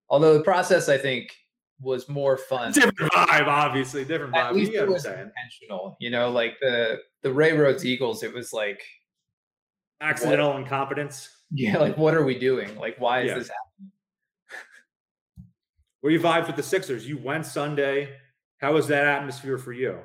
Although 0.10 0.38
the 0.38 0.44
process, 0.44 0.88
I 0.88 0.98
think, 0.98 1.34
was 1.82 2.08
more 2.08 2.38
fun. 2.38 2.72
Different 2.72 3.12
vibe, 3.12 3.48
obviously, 3.48 4.06
different 4.06 4.34
vibe. 4.34 4.50
At 4.50 4.56
least 4.56 4.74
it 4.74 4.88
was 4.88 5.06
intentional. 5.06 5.98
You 6.00 6.12
know, 6.12 6.30
like 6.30 6.58
the 6.62 7.00
the 7.22 7.32
Ray 7.32 7.54
Rhodes 7.54 7.86
Eagles, 7.86 8.24
it 8.24 8.34
was 8.34 8.54
like 8.54 8.82
accidental 10.00 10.50
what? 10.50 10.62
incompetence. 10.62 11.30
Yeah, 11.52 11.78
like 11.78 11.98
what 11.98 12.14
are 12.14 12.24
we 12.24 12.38
doing? 12.38 12.78
Like 12.78 12.98
why 13.00 13.22
is 13.22 13.28
yeah. 13.28 13.34
this 13.36 13.50
happening? 13.50 13.92
Where 16.02 16.12
you 16.12 16.20
vibe 16.20 16.48
with 16.48 16.56
the 16.56 16.64
Sixers? 16.64 17.08
You 17.08 17.18
went 17.18 17.46
Sunday. 17.46 18.10
How 18.58 18.74
was 18.74 18.88
that 18.88 19.06
atmosphere 19.06 19.58
for 19.58 19.74
you? 19.74 20.00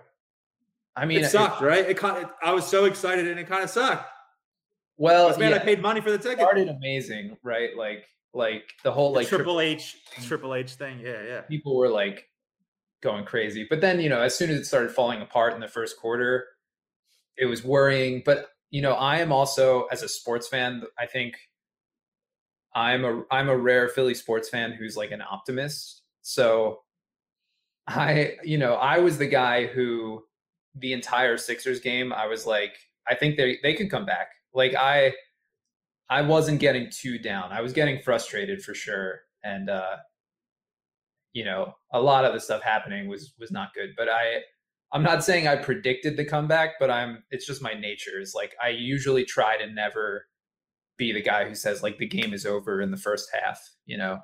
I 0.95 1.05
mean, 1.05 1.25
it 1.25 1.31
sucked, 1.31 1.61
it, 1.61 1.65
right? 1.67 1.85
It, 1.91 2.03
it, 2.03 2.27
I 2.43 2.53
was 2.53 2.67
so 2.67 2.87
excited, 2.87 3.27
and 3.29 3.39
it 3.39 3.47
kind 3.47 3.63
of 3.63 3.71
sucked. 3.71 4.09
Well, 4.97 5.37
man, 5.39 5.51
yeah, 5.51 5.57
I 5.57 5.59
paid 5.59 5.83
money 5.83 6.01
for 6.01 6.11
the 6.11 6.17
ticket. 6.17 6.39
Started 6.39 6.69
amazing, 6.69 7.37
right? 7.43 7.77
Like 7.77 8.07
Like 8.37 8.75
the 8.85 8.93
whole 8.93 9.13
The 9.13 9.21
like 9.21 9.29
Triple 9.29 9.61
H, 9.61 9.97
mm. 10.17 10.27
Triple 10.27 10.55
H 10.55 10.73
thing. 10.73 11.01
Yeah, 11.01 11.23
yeah. 11.27 11.41
people 11.43 11.77
were 11.77 11.89
like 11.89 12.29
going 13.03 13.25
crazy. 13.25 13.67
But 13.69 13.81
then, 13.81 13.99
you 13.99 14.11
know, 14.11 14.21
as 14.21 14.37
soon 14.37 14.51
as 14.51 14.61
it 14.61 14.67
started 14.67 14.91
falling 14.91 15.23
apart 15.23 15.55
in 15.55 15.61
the 15.61 15.69
first 15.69 15.99
quarter, 15.99 16.45
it 17.39 17.47
was 17.47 17.65
worrying. 17.65 18.23
But, 18.25 18.49
you 18.71 18.83
know, 18.83 18.93
I 18.93 19.19
am 19.19 19.33
also 19.33 19.87
as 19.87 20.03
a 20.03 20.09
sports 20.09 20.49
fan, 20.49 20.83
I 20.99 21.07
think 21.07 21.37
I'm 22.75 23.07
a 23.07 23.23
I'm 23.31 23.49
a 23.49 23.57
rare 23.57 23.89
Philly 23.89 24.15
sports 24.15 24.51
fan 24.51 24.73
who's 24.73 24.99
like 24.99 25.13
an 25.13 25.23
optimist. 25.23 26.03
So 26.21 26.81
I, 27.87 28.37
you 28.45 28.59
know, 28.59 28.75
I 28.75 28.99
was 28.99 29.17
the 29.17 29.27
guy 29.27 29.67
who 29.67 30.25
the 30.75 30.93
entire 30.93 31.39
Sixers 31.39 31.81
game, 31.81 32.13
I 32.13 32.27
was 32.27 32.45
like, 32.45 32.77
I 33.09 33.15
think 33.15 33.39
they 33.39 33.59
they 33.63 33.73
could 33.73 33.91
come 33.91 34.05
back. 34.05 34.29
Like 34.53 34.75
I 34.75 35.15
I 36.09 36.23
wasn't 36.23 36.61
getting 36.61 36.91
too 36.91 37.19
down. 37.19 37.53
I 37.53 37.61
was 37.61 37.73
getting 37.73 38.01
frustrated 38.01 38.63
for 38.63 38.75
sure. 38.75 39.21
And 39.45 39.71
uh 39.71 39.97
you 41.33 41.45
know, 41.45 41.75
a 41.93 42.01
lot 42.01 42.25
of 42.25 42.33
the 42.33 42.41
stuff 42.41 42.63
happening 42.63 43.09
was 43.09 43.35
was 43.39 43.51
not 43.51 43.75
good. 43.75 43.91
But 43.97 44.09
I 44.09 44.41
I'm 44.93 45.03
not 45.03 45.25
saying 45.25 45.47
I 45.47 45.57
predicted 45.57 46.17
the 46.17 46.25
comeback, 46.25 46.75
but 46.81 46.91
I'm 46.91 47.25
it's 47.31 47.47
just 47.47 47.63
my 47.63 47.75
nature. 47.75 48.21
Is 48.21 48.35
like 48.35 48.55
I 48.63 48.69
usually 48.69 49.25
try 49.25 49.59
to 49.59 49.71
never 49.71 50.27
be 50.97 51.13
the 51.13 51.23
guy 51.23 51.47
who 51.47 51.55
says 51.55 51.83
like 51.83 51.99
the 51.99 52.07
game 52.07 52.33
is 52.33 52.47
over 52.47 52.81
in 52.81 52.91
the 52.91 52.97
first 52.97 53.29
half, 53.33 53.61
you 53.85 53.99
know. 53.99 54.21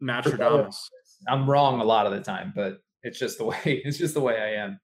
Mastradamus. 0.00 0.90
I'm 1.28 1.48
wrong 1.48 1.80
a 1.80 1.84
lot 1.84 2.06
of 2.06 2.12
the 2.12 2.20
time, 2.20 2.52
but 2.54 2.78
it's 3.02 3.18
just 3.18 3.38
the 3.38 3.44
way 3.46 3.58
it's 3.64 3.98
just 3.98 4.14
the 4.14 4.20
way 4.20 4.36
I 4.38 4.62
am. 4.62 4.80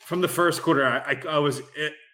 From 0.00 0.22
the 0.22 0.28
first 0.28 0.62
quarter, 0.62 0.86
I, 0.86 1.12
I, 1.12 1.34
I 1.36 1.38
was 1.38 1.60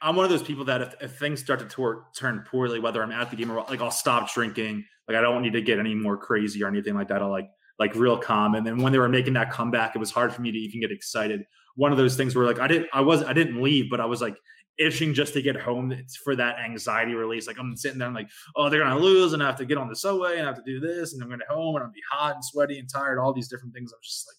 I'm 0.02 0.16
one 0.16 0.24
of 0.24 0.30
those 0.30 0.42
people 0.42 0.64
that 0.66 0.80
if, 0.80 0.94
if 1.00 1.18
things 1.18 1.40
start 1.40 1.60
to 1.60 1.66
tor- 1.66 2.06
turn 2.16 2.44
poorly, 2.46 2.80
whether 2.80 3.02
I'm 3.02 3.12
at 3.12 3.30
the 3.30 3.36
game 3.36 3.50
or 3.50 3.64
like 3.68 3.80
I'll 3.80 3.90
stop 3.90 4.32
drinking. 4.32 4.84
Like 5.08 5.16
I 5.16 5.20
don't 5.20 5.42
need 5.42 5.52
to 5.52 5.62
get 5.62 5.78
any 5.78 5.94
more 5.94 6.16
crazy 6.16 6.62
or 6.62 6.68
anything 6.68 6.94
like 6.94 7.08
that. 7.08 7.22
I'll 7.22 7.30
like 7.30 7.48
like 7.78 7.94
real 7.94 8.18
calm. 8.18 8.54
And 8.54 8.66
then 8.66 8.78
when 8.78 8.92
they 8.92 8.98
were 8.98 9.08
making 9.08 9.34
that 9.34 9.50
comeback, 9.50 9.94
it 9.94 9.98
was 9.98 10.10
hard 10.10 10.32
for 10.32 10.42
me 10.42 10.50
to 10.50 10.58
even 10.58 10.80
get 10.80 10.90
excited. 10.90 11.44
One 11.76 11.92
of 11.92 11.98
those 11.98 12.16
things 12.16 12.34
where 12.34 12.46
like 12.46 12.58
I 12.58 12.66
didn't 12.66 12.88
I 12.92 13.00
was 13.00 13.22
I 13.22 13.32
didn't 13.32 13.62
leave, 13.62 13.90
but 13.90 14.00
I 14.00 14.06
was 14.06 14.20
like 14.20 14.36
itching 14.78 15.14
just 15.14 15.32
to 15.32 15.40
get 15.40 15.56
home 15.56 15.96
for 16.22 16.36
that 16.36 16.58
anxiety 16.58 17.14
release. 17.14 17.46
Like 17.46 17.58
I'm 17.58 17.76
sitting 17.76 17.98
there, 17.98 18.08
I'm 18.08 18.14
like, 18.14 18.28
oh, 18.56 18.68
they're 18.68 18.82
gonna 18.82 18.98
lose, 18.98 19.32
and 19.32 19.42
I 19.42 19.46
have 19.46 19.56
to 19.58 19.64
get 19.64 19.78
on 19.78 19.88
the 19.88 19.96
subway 19.96 20.38
and 20.38 20.42
I 20.42 20.46
have 20.46 20.56
to 20.56 20.62
do 20.70 20.80
this, 20.80 21.14
and 21.14 21.22
I'm 21.22 21.30
gonna 21.30 21.44
home 21.48 21.76
and 21.76 21.84
I'll 21.84 21.90
be 21.90 22.02
hot 22.10 22.34
and 22.34 22.44
sweaty 22.44 22.78
and 22.78 22.88
tired, 22.88 23.18
all 23.18 23.32
these 23.32 23.48
different 23.48 23.74
things. 23.74 23.92
I'm 23.92 23.98
just 24.02 24.28
like 24.28 24.36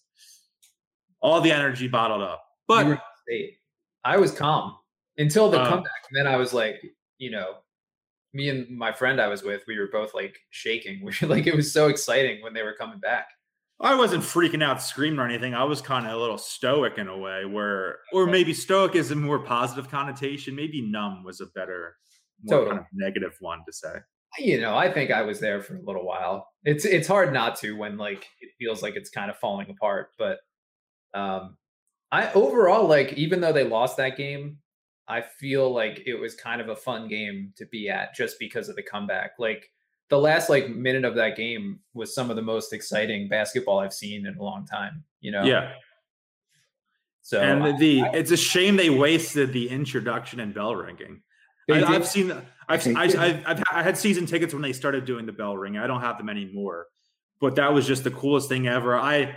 all 1.20 1.40
the 1.40 1.52
energy 1.52 1.88
bottled 1.88 2.22
up. 2.22 2.44
But. 2.66 3.00
I 4.04 4.16
was 4.16 4.32
calm 4.32 4.74
until 5.18 5.50
the 5.50 5.60
Uh, 5.60 5.68
comeback. 5.68 5.92
And 6.10 6.16
then 6.26 6.32
I 6.32 6.36
was 6.36 6.52
like, 6.54 6.80
you 7.18 7.30
know, 7.30 7.56
me 8.32 8.48
and 8.50 8.68
my 8.76 8.92
friend 8.92 9.20
I 9.20 9.28
was 9.28 9.42
with, 9.42 9.62
we 9.66 9.78
were 9.78 9.88
both 9.90 10.14
like 10.14 10.38
shaking. 10.50 11.00
We 11.04 11.12
were 11.20 11.28
like 11.34 11.46
it 11.46 11.54
was 11.56 11.72
so 11.72 11.88
exciting 11.88 12.42
when 12.42 12.54
they 12.54 12.62
were 12.62 12.74
coming 12.74 12.98
back. 13.00 13.26
I 13.80 13.94
wasn't 13.94 14.24
freaking 14.24 14.62
out, 14.62 14.82
screaming 14.82 15.20
or 15.20 15.24
anything. 15.26 15.54
I 15.54 15.62
was 15.62 15.80
kind 15.80 16.04
of 16.06 16.12
a 16.12 16.16
little 16.16 16.36
stoic 16.38 16.98
in 16.98 17.06
a 17.06 17.16
way, 17.16 17.44
where, 17.44 17.98
or 18.12 18.26
maybe 18.26 18.52
stoic 18.52 18.96
is 18.96 19.12
a 19.12 19.14
more 19.16 19.38
positive 19.38 19.88
connotation. 19.88 20.56
Maybe 20.56 20.82
numb 20.82 21.22
was 21.22 21.40
a 21.40 21.46
better, 21.54 21.94
more 22.42 22.58
Totally. 22.58 22.70
kind 22.76 22.80
of 22.80 22.86
negative 22.92 23.36
one 23.38 23.60
to 23.66 23.72
say. 23.72 23.94
You 24.40 24.60
know, 24.60 24.76
I 24.76 24.92
think 24.92 25.12
I 25.12 25.22
was 25.22 25.38
there 25.38 25.62
for 25.62 25.76
a 25.76 25.82
little 25.82 26.04
while. 26.04 26.48
It's 26.64 26.84
it's 26.84 27.06
hard 27.06 27.32
not 27.32 27.54
to 27.60 27.76
when 27.76 27.96
like 27.96 28.26
it 28.40 28.50
feels 28.58 28.82
like 28.82 28.96
it's 28.96 29.10
kind 29.10 29.30
of 29.30 29.38
falling 29.38 29.70
apart. 29.70 30.10
But 30.18 30.38
um 31.14 31.56
I 32.10 32.32
overall 32.32 32.86
like 32.88 33.12
even 33.14 33.40
though 33.40 33.52
they 33.52 33.64
lost 33.64 33.96
that 33.98 34.16
game, 34.16 34.58
I 35.08 35.22
feel 35.22 35.72
like 35.72 36.02
it 36.06 36.14
was 36.14 36.34
kind 36.34 36.60
of 36.60 36.68
a 36.68 36.76
fun 36.76 37.08
game 37.08 37.52
to 37.56 37.66
be 37.66 37.88
at 37.88 38.14
just 38.14 38.38
because 38.38 38.68
of 38.68 38.76
the 38.76 38.82
comeback. 38.82 39.32
Like 39.38 39.70
the 40.08 40.18
last 40.18 40.48
like 40.50 40.68
minute 40.68 41.04
of 41.04 41.14
that 41.16 41.36
game 41.36 41.80
was 41.94 42.14
some 42.14 42.30
of 42.30 42.36
the 42.36 42.42
most 42.42 42.72
exciting 42.72 43.28
basketball 43.28 43.78
I've 43.78 43.92
seen 43.94 44.26
in 44.26 44.36
a 44.36 44.42
long 44.42 44.66
time. 44.66 45.04
You 45.20 45.32
know, 45.32 45.44
Yeah, 45.44 45.72
So 47.22 47.40
and 47.40 47.62
I- 47.62 47.78
the 47.78 48.00
it's 48.14 48.30
a 48.30 48.36
shame 48.36 48.76
they 48.76 48.90
wasted 48.90 49.52
the 49.52 49.68
introduction 49.68 50.40
and 50.40 50.54
bell 50.54 50.74
ringing. 50.76 51.22
I, 51.70 51.84
I've 51.84 52.06
seen, 52.06 52.32
I've, 52.66 52.82
They 52.84 52.94
I, 52.94 53.06
did. 53.08 53.16
I've, 53.16 53.46
I've, 53.46 53.62
I 53.70 53.82
had 53.82 53.98
season 53.98 54.24
tickets 54.24 54.54
when 54.54 54.62
they 54.62 54.72
started 54.72 55.04
doing 55.04 55.26
the 55.26 55.32
bell 55.32 55.54
ring. 55.56 55.76
I 55.76 55.86
don't 55.86 56.00
have 56.00 56.16
them 56.16 56.30
anymore, 56.30 56.86
but 57.40 57.56
that 57.56 57.74
was 57.74 57.86
just 57.86 58.04
the 58.04 58.10
coolest 58.10 58.48
thing 58.48 58.66
ever. 58.66 58.96
I 58.96 59.36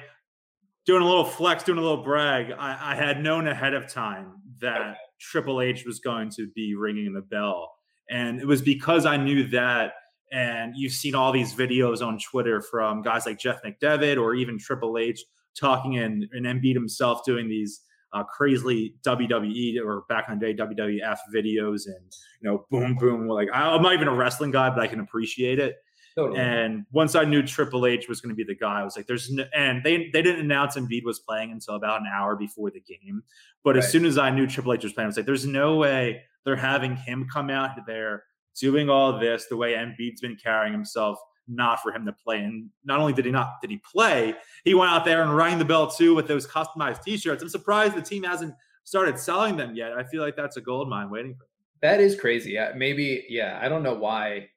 doing 0.85 1.01
a 1.01 1.05
little 1.05 1.25
flex, 1.25 1.63
doing 1.63 1.77
a 1.77 1.81
little 1.81 2.03
brag. 2.03 2.51
I, 2.51 2.93
I 2.93 2.95
had 2.95 3.21
known 3.21 3.47
ahead 3.47 3.73
of 3.73 3.87
time 3.91 4.33
that 4.59 4.95
Triple 5.21 5.61
H 5.61 5.85
was 5.85 5.99
going 5.99 6.29
to 6.31 6.47
be 6.55 6.75
ringing 6.75 7.13
the 7.13 7.21
bell, 7.21 7.71
and 8.09 8.39
it 8.39 8.47
was 8.47 8.61
because 8.61 9.05
I 9.05 9.17
knew 9.17 9.47
that. 9.49 9.93
And 10.33 10.73
you've 10.77 10.93
seen 10.93 11.13
all 11.13 11.33
these 11.33 11.53
videos 11.53 12.01
on 12.01 12.17
Twitter 12.17 12.61
from 12.61 13.01
guys 13.01 13.25
like 13.25 13.37
Jeff 13.37 13.61
McDevitt 13.63 14.17
or 14.17 14.33
even 14.33 14.57
Triple 14.57 14.97
H 14.97 15.21
talking 15.59 15.97
and, 15.97 16.25
and 16.31 16.45
Embiid 16.45 16.73
himself 16.73 17.25
doing 17.25 17.49
these 17.49 17.81
uh, 18.13 18.23
crazily 18.23 18.95
WWE 19.05 19.77
or 19.83 20.03
back 20.09 20.27
in 20.29 20.37
the 20.37 20.53
day 20.53 20.63
WWF 20.63 21.17
videos 21.33 21.85
and 21.85 22.11
you 22.41 22.49
know 22.49 22.65
boom 22.69 22.95
boom 22.95 23.27
like 23.27 23.47
I'm 23.53 23.81
not 23.81 23.93
even 23.93 24.07
a 24.07 24.13
wrestling 24.13 24.51
guy 24.51 24.69
but 24.69 24.79
I 24.79 24.87
can 24.87 24.99
appreciate 24.99 25.59
it 25.59 25.77
totally. 26.15 26.39
and 26.39 26.85
once 26.91 27.15
I 27.15 27.23
knew 27.23 27.41
Triple 27.43 27.85
H 27.85 28.07
was 28.07 28.21
going 28.21 28.29
to 28.29 28.35
be 28.35 28.43
the 28.43 28.55
guy 28.55 28.81
I 28.81 28.83
was 28.83 28.95
like 28.95 29.07
there's 29.07 29.31
no, 29.31 29.45
and 29.55 29.83
they 29.83 30.09
they 30.11 30.21
didn't 30.21 30.41
announce 30.41 30.75
Embiid 30.75 31.03
was 31.03 31.19
playing 31.19 31.51
until 31.51 31.75
about 31.75 32.01
an 32.01 32.07
hour 32.13 32.35
before 32.35 32.71
the 32.71 32.81
game 32.81 33.23
but 33.63 33.77
as 33.77 33.91
soon 33.91 34.05
as 34.05 34.17
I 34.17 34.29
knew 34.29 34.47
Triple 34.47 34.73
H 34.73 34.83
was 34.83 34.93
playing 34.93 35.05
I 35.05 35.07
was 35.07 35.17
like 35.17 35.25
there's 35.25 35.45
no 35.45 35.75
way 35.75 36.21
they're 36.45 36.55
having 36.55 36.95
him 36.95 37.27
come 37.31 37.49
out 37.49 37.71
there 37.87 38.23
doing 38.55 38.89
all 38.89 39.19
this 39.19 39.47
the 39.47 39.57
way 39.57 39.73
Embiid's 39.73 40.21
been 40.21 40.37
carrying 40.41 40.73
himself 40.73 41.17
not 41.47 41.81
for 41.81 41.91
him 41.91 42.05
to 42.05 42.13
play 42.13 42.39
and 42.39 42.69
not 42.85 42.99
only 42.99 43.13
did 43.13 43.25
he 43.25 43.31
not 43.31 43.53
did 43.61 43.69
he 43.71 43.81
play 43.91 44.33
he 44.63 44.73
went 44.73 44.91
out 44.91 45.03
there 45.03 45.23
and 45.23 45.35
rang 45.35 45.57
the 45.57 45.65
bell 45.65 45.89
too 45.89 46.13
with 46.13 46.27
those 46.27 46.45
customized 46.47 47.01
t-shirts 47.01 47.41
i'm 47.41 47.49
surprised 47.49 47.95
the 47.95 48.01
team 48.01 48.23
hasn't 48.23 48.53
started 48.83 49.19
selling 49.19 49.57
them 49.57 49.75
yet 49.75 49.91
i 49.93 50.03
feel 50.03 50.21
like 50.21 50.35
that's 50.35 50.57
a 50.57 50.61
gold 50.61 50.87
mine 50.87 51.09
waiting 51.09 51.33
for 51.33 51.47
that 51.81 51.99
is 51.99 52.15
crazy. 52.15 52.51
Yeah, 52.51 52.71
maybe. 52.75 53.25
Yeah, 53.27 53.59
I 53.61 53.67
don't 53.67 53.83
know 53.83 53.95
why 53.95 54.49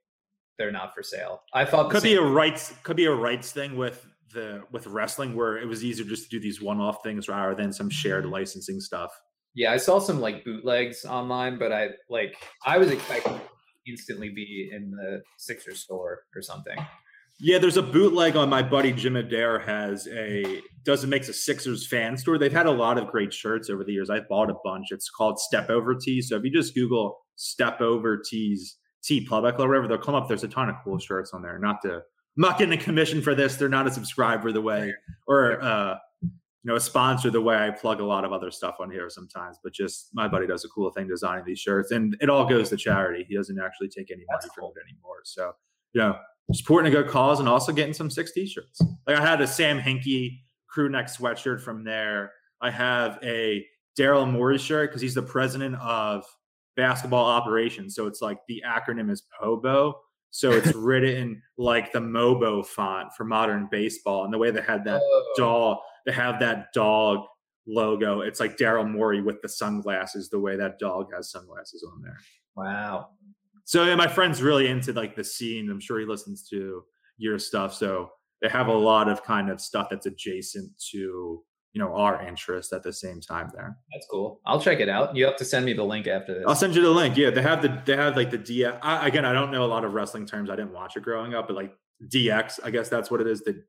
they're 0.58 0.72
not 0.72 0.94
for 0.94 1.02
sale. 1.02 1.42
I 1.52 1.64
thought 1.64 1.90
could 1.90 2.02
be 2.02 2.14
a 2.14 2.22
rights 2.22 2.72
could 2.82 2.96
be 2.96 3.06
a 3.06 3.14
rights 3.14 3.52
thing 3.52 3.76
with 3.76 4.06
the 4.32 4.62
with 4.72 4.86
wrestling 4.86 5.34
where 5.34 5.58
it 5.58 5.66
was 5.66 5.84
easier 5.84 6.04
just 6.04 6.24
to 6.24 6.28
do 6.28 6.40
these 6.40 6.60
one-off 6.60 7.02
things 7.02 7.28
rather 7.28 7.54
than 7.54 7.72
some 7.72 7.90
shared 7.90 8.26
licensing 8.26 8.80
stuff. 8.80 9.10
Yeah, 9.54 9.72
I 9.72 9.76
saw 9.76 9.98
some 10.00 10.20
like 10.20 10.44
bootlegs 10.44 11.04
online, 11.04 11.58
but 11.58 11.72
I 11.72 11.90
like 12.08 12.34
I 12.64 12.78
was 12.78 12.90
expecting 12.90 13.34
to 13.34 13.40
instantly 13.86 14.30
be 14.30 14.70
in 14.72 14.90
the 14.90 15.22
Sixers 15.38 15.80
store 15.80 16.24
or 16.34 16.42
something. 16.42 16.76
yeah 17.40 17.58
there's 17.58 17.76
a 17.76 17.82
bootleg 17.82 18.36
on 18.36 18.48
my 18.48 18.62
buddy 18.62 18.92
jim 18.92 19.16
adair 19.16 19.58
has 19.58 20.06
a 20.08 20.60
does 20.84 21.02
it 21.02 21.08
makes 21.08 21.28
a 21.28 21.32
sixers 21.32 21.86
fan 21.86 22.16
store. 22.16 22.38
They've 22.38 22.52
had 22.52 22.66
a 22.66 22.70
lot 22.70 22.96
of 22.98 23.08
great 23.08 23.32
shirts 23.32 23.70
over 23.70 23.82
the 23.84 23.92
years. 23.92 24.10
I've 24.10 24.28
bought 24.28 24.50
a 24.50 24.54
bunch. 24.62 24.92
It's 24.92 25.10
called 25.10 25.38
step 25.38 25.70
over 25.70 25.94
tees. 25.94 26.28
So 26.28 26.36
if 26.36 26.44
you 26.44 26.50
just 26.50 26.74
google 26.74 27.18
step 27.36 27.80
over 27.80 28.22
tees 28.24 28.76
TeePublic 29.08 29.58
or 29.58 29.68
whatever, 29.68 29.88
they'll 29.88 29.98
come 29.98 30.14
up. 30.14 30.28
There's 30.28 30.44
a 30.44 30.48
ton 30.48 30.68
of 30.68 30.76
cool 30.82 30.98
shirts 30.98 31.32
on 31.32 31.42
there. 31.42 31.58
Not 31.58 31.82
to, 31.82 31.94
I'm 31.96 32.02
not 32.36 32.58
getting 32.58 32.78
a 32.78 32.82
commission 32.82 33.22
for 33.22 33.34
this. 33.34 33.56
They're 33.56 33.68
not 33.68 33.86
a 33.86 33.90
subscriber 33.90 34.50
the 34.52 34.62
way, 34.62 34.94
or 35.26 35.62
uh, 35.62 35.98
you 36.22 36.30
know, 36.64 36.76
a 36.76 36.80
sponsor 36.80 37.30
the 37.30 37.40
way 37.40 37.56
I 37.56 37.70
plug 37.70 38.00
a 38.00 38.04
lot 38.04 38.24
of 38.24 38.32
other 38.32 38.50
stuff 38.50 38.76
on 38.80 38.90
here 38.90 39.10
sometimes. 39.10 39.58
But 39.62 39.74
just 39.74 40.08
my 40.14 40.26
buddy 40.26 40.46
does 40.46 40.64
a 40.64 40.68
cool 40.68 40.90
thing 40.90 41.06
designing 41.06 41.44
these 41.44 41.60
shirts, 41.60 41.90
and 41.90 42.16
it 42.20 42.30
all 42.30 42.46
goes 42.46 42.70
to 42.70 42.76
charity. 42.76 43.24
He 43.28 43.36
doesn't 43.36 43.60
actually 43.60 43.88
take 43.88 44.10
any 44.10 44.24
money 44.30 44.48
from 44.54 44.70
it 44.76 44.88
anymore. 44.88 45.20
So 45.24 45.52
you 45.92 46.00
know, 46.00 46.16
supporting 46.52 46.92
a 46.92 46.94
good 46.94 47.10
cause 47.10 47.40
and 47.40 47.48
also 47.48 47.72
getting 47.72 47.94
some 47.94 48.10
six 48.10 48.32
t-shirts. 48.32 48.80
Like 49.06 49.16
I 49.16 49.20
had 49.20 49.40
a 49.40 49.46
Sam 49.46 49.80
Hinkie 49.80 50.40
crew 50.68 50.88
neck 50.88 51.06
sweatshirt 51.06 51.60
from 51.60 51.84
there. 51.84 52.32
I 52.60 52.70
have 52.70 53.18
a 53.22 53.64
Daryl 53.98 54.30
Morey 54.30 54.58
shirt 54.58 54.90
because 54.90 55.00
he's 55.00 55.14
the 55.14 55.22
president 55.22 55.76
of 55.76 56.24
basketball 56.76 57.24
operations. 57.26 57.94
So 57.94 58.06
it's 58.06 58.20
like 58.20 58.38
the 58.48 58.62
acronym 58.66 59.10
is 59.10 59.22
POBO. 59.40 59.94
So 60.30 60.50
it's 60.50 60.72
written 60.74 61.40
like 61.58 61.92
the 61.92 62.00
Mobo 62.00 62.64
font 62.66 63.12
for 63.16 63.24
modern 63.24 63.68
baseball. 63.70 64.24
And 64.24 64.32
the 64.32 64.38
way 64.38 64.50
they 64.50 64.62
had 64.62 64.84
that 64.84 65.00
Oh, 65.02 65.34
dog, 65.36 65.78
they 66.06 66.12
have 66.12 66.40
that 66.40 66.72
dog 66.74 67.20
logo. 67.66 68.20
It's 68.20 68.40
like 68.40 68.56
Daryl 68.56 68.90
Morey 68.90 69.22
with 69.22 69.40
the 69.42 69.48
sunglasses, 69.48 70.28
the 70.28 70.40
way 70.40 70.56
that 70.56 70.78
dog 70.78 71.08
has 71.14 71.30
sunglasses 71.30 71.86
on 71.90 72.02
there. 72.02 72.18
wow. 72.56 73.08
So 73.66 73.84
yeah, 73.84 73.94
my 73.94 74.08
friend's 74.08 74.42
really 74.42 74.66
into 74.68 74.92
like 74.92 75.16
the 75.16 75.24
scene. 75.24 75.70
I'm 75.70 75.80
sure 75.80 75.98
he 75.98 76.04
listens 76.04 76.46
to 76.50 76.82
your 77.16 77.38
stuff. 77.38 77.72
So 77.72 78.10
they 78.42 78.48
have 78.50 78.66
a 78.66 78.72
lot 78.74 79.08
of 79.08 79.24
kind 79.24 79.48
of 79.50 79.58
stuff 79.60 79.88
that's 79.90 80.04
adjacent 80.04 80.70
to 80.90 81.42
you 81.74 81.82
know 81.82 81.92
our 81.94 82.26
interest 82.26 82.72
at 82.72 82.82
the 82.82 82.92
same 82.92 83.20
time 83.20 83.50
there. 83.54 83.76
That's 83.92 84.06
cool. 84.10 84.40
I'll 84.46 84.60
check 84.60 84.78
it 84.80 84.88
out. 84.88 85.14
You 85.14 85.26
have 85.26 85.36
to 85.36 85.44
send 85.44 85.66
me 85.66 85.72
the 85.74 85.84
link 85.84 86.06
after 86.06 86.32
this. 86.34 86.44
I'll 86.46 86.54
send 86.54 86.74
you 86.74 86.80
the 86.82 86.90
link. 86.90 87.16
Yeah, 87.16 87.30
they 87.30 87.42
have 87.42 87.60
the 87.62 87.82
they 87.84 87.96
have 87.96 88.16
like 88.16 88.30
the 88.30 88.38
DX. 88.38 88.78
I, 88.80 89.06
again, 89.08 89.24
I 89.24 89.32
don't 89.32 89.50
know 89.50 89.64
a 89.64 89.66
lot 89.66 89.84
of 89.84 89.92
wrestling 89.92 90.24
terms. 90.24 90.48
I 90.50 90.56
didn't 90.56 90.72
watch 90.72 90.96
it 90.96 91.02
growing 91.02 91.34
up, 91.34 91.48
but 91.48 91.56
like 91.56 91.74
DX, 92.08 92.60
I 92.64 92.70
guess 92.70 92.88
that's 92.88 93.10
what 93.10 93.20
it 93.20 93.26
is. 93.26 93.40
The 93.42 93.62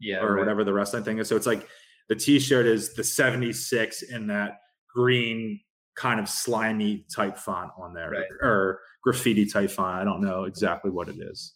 yeah, 0.00 0.18
or 0.20 0.34
right. 0.34 0.40
whatever 0.40 0.64
the 0.64 0.72
wrestling 0.72 1.04
thing 1.04 1.18
is. 1.18 1.28
So 1.28 1.36
it's 1.36 1.46
like 1.46 1.66
the 2.08 2.16
T-shirt 2.16 2.66
is 2.66 2.94
the 2.94 3.04
76 3.04 4.02
in 4.02 4.26
that 4.26 4.58
green 4.92 5.60
kind 5.94 6.18
of 6.18 6.28
slimy 6.28 7.06
type 7.14 7.38
font 7.38 7.70
on 7.78 7.94
there, 7.94 8.10
Right. 8.10 8.24
or 8.40 8.80
graffiti 9.04 9.46
type 9.46 9.70
font. 9.70 10.00
I 10.00 10.04
don't 10.04 10.20
know 10.20 10.44
exactly 10.44 10.90
what 10.90 11.08
it 11.08 11.16
is. 11.20 11.54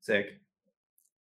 Sick. 0.00 0.26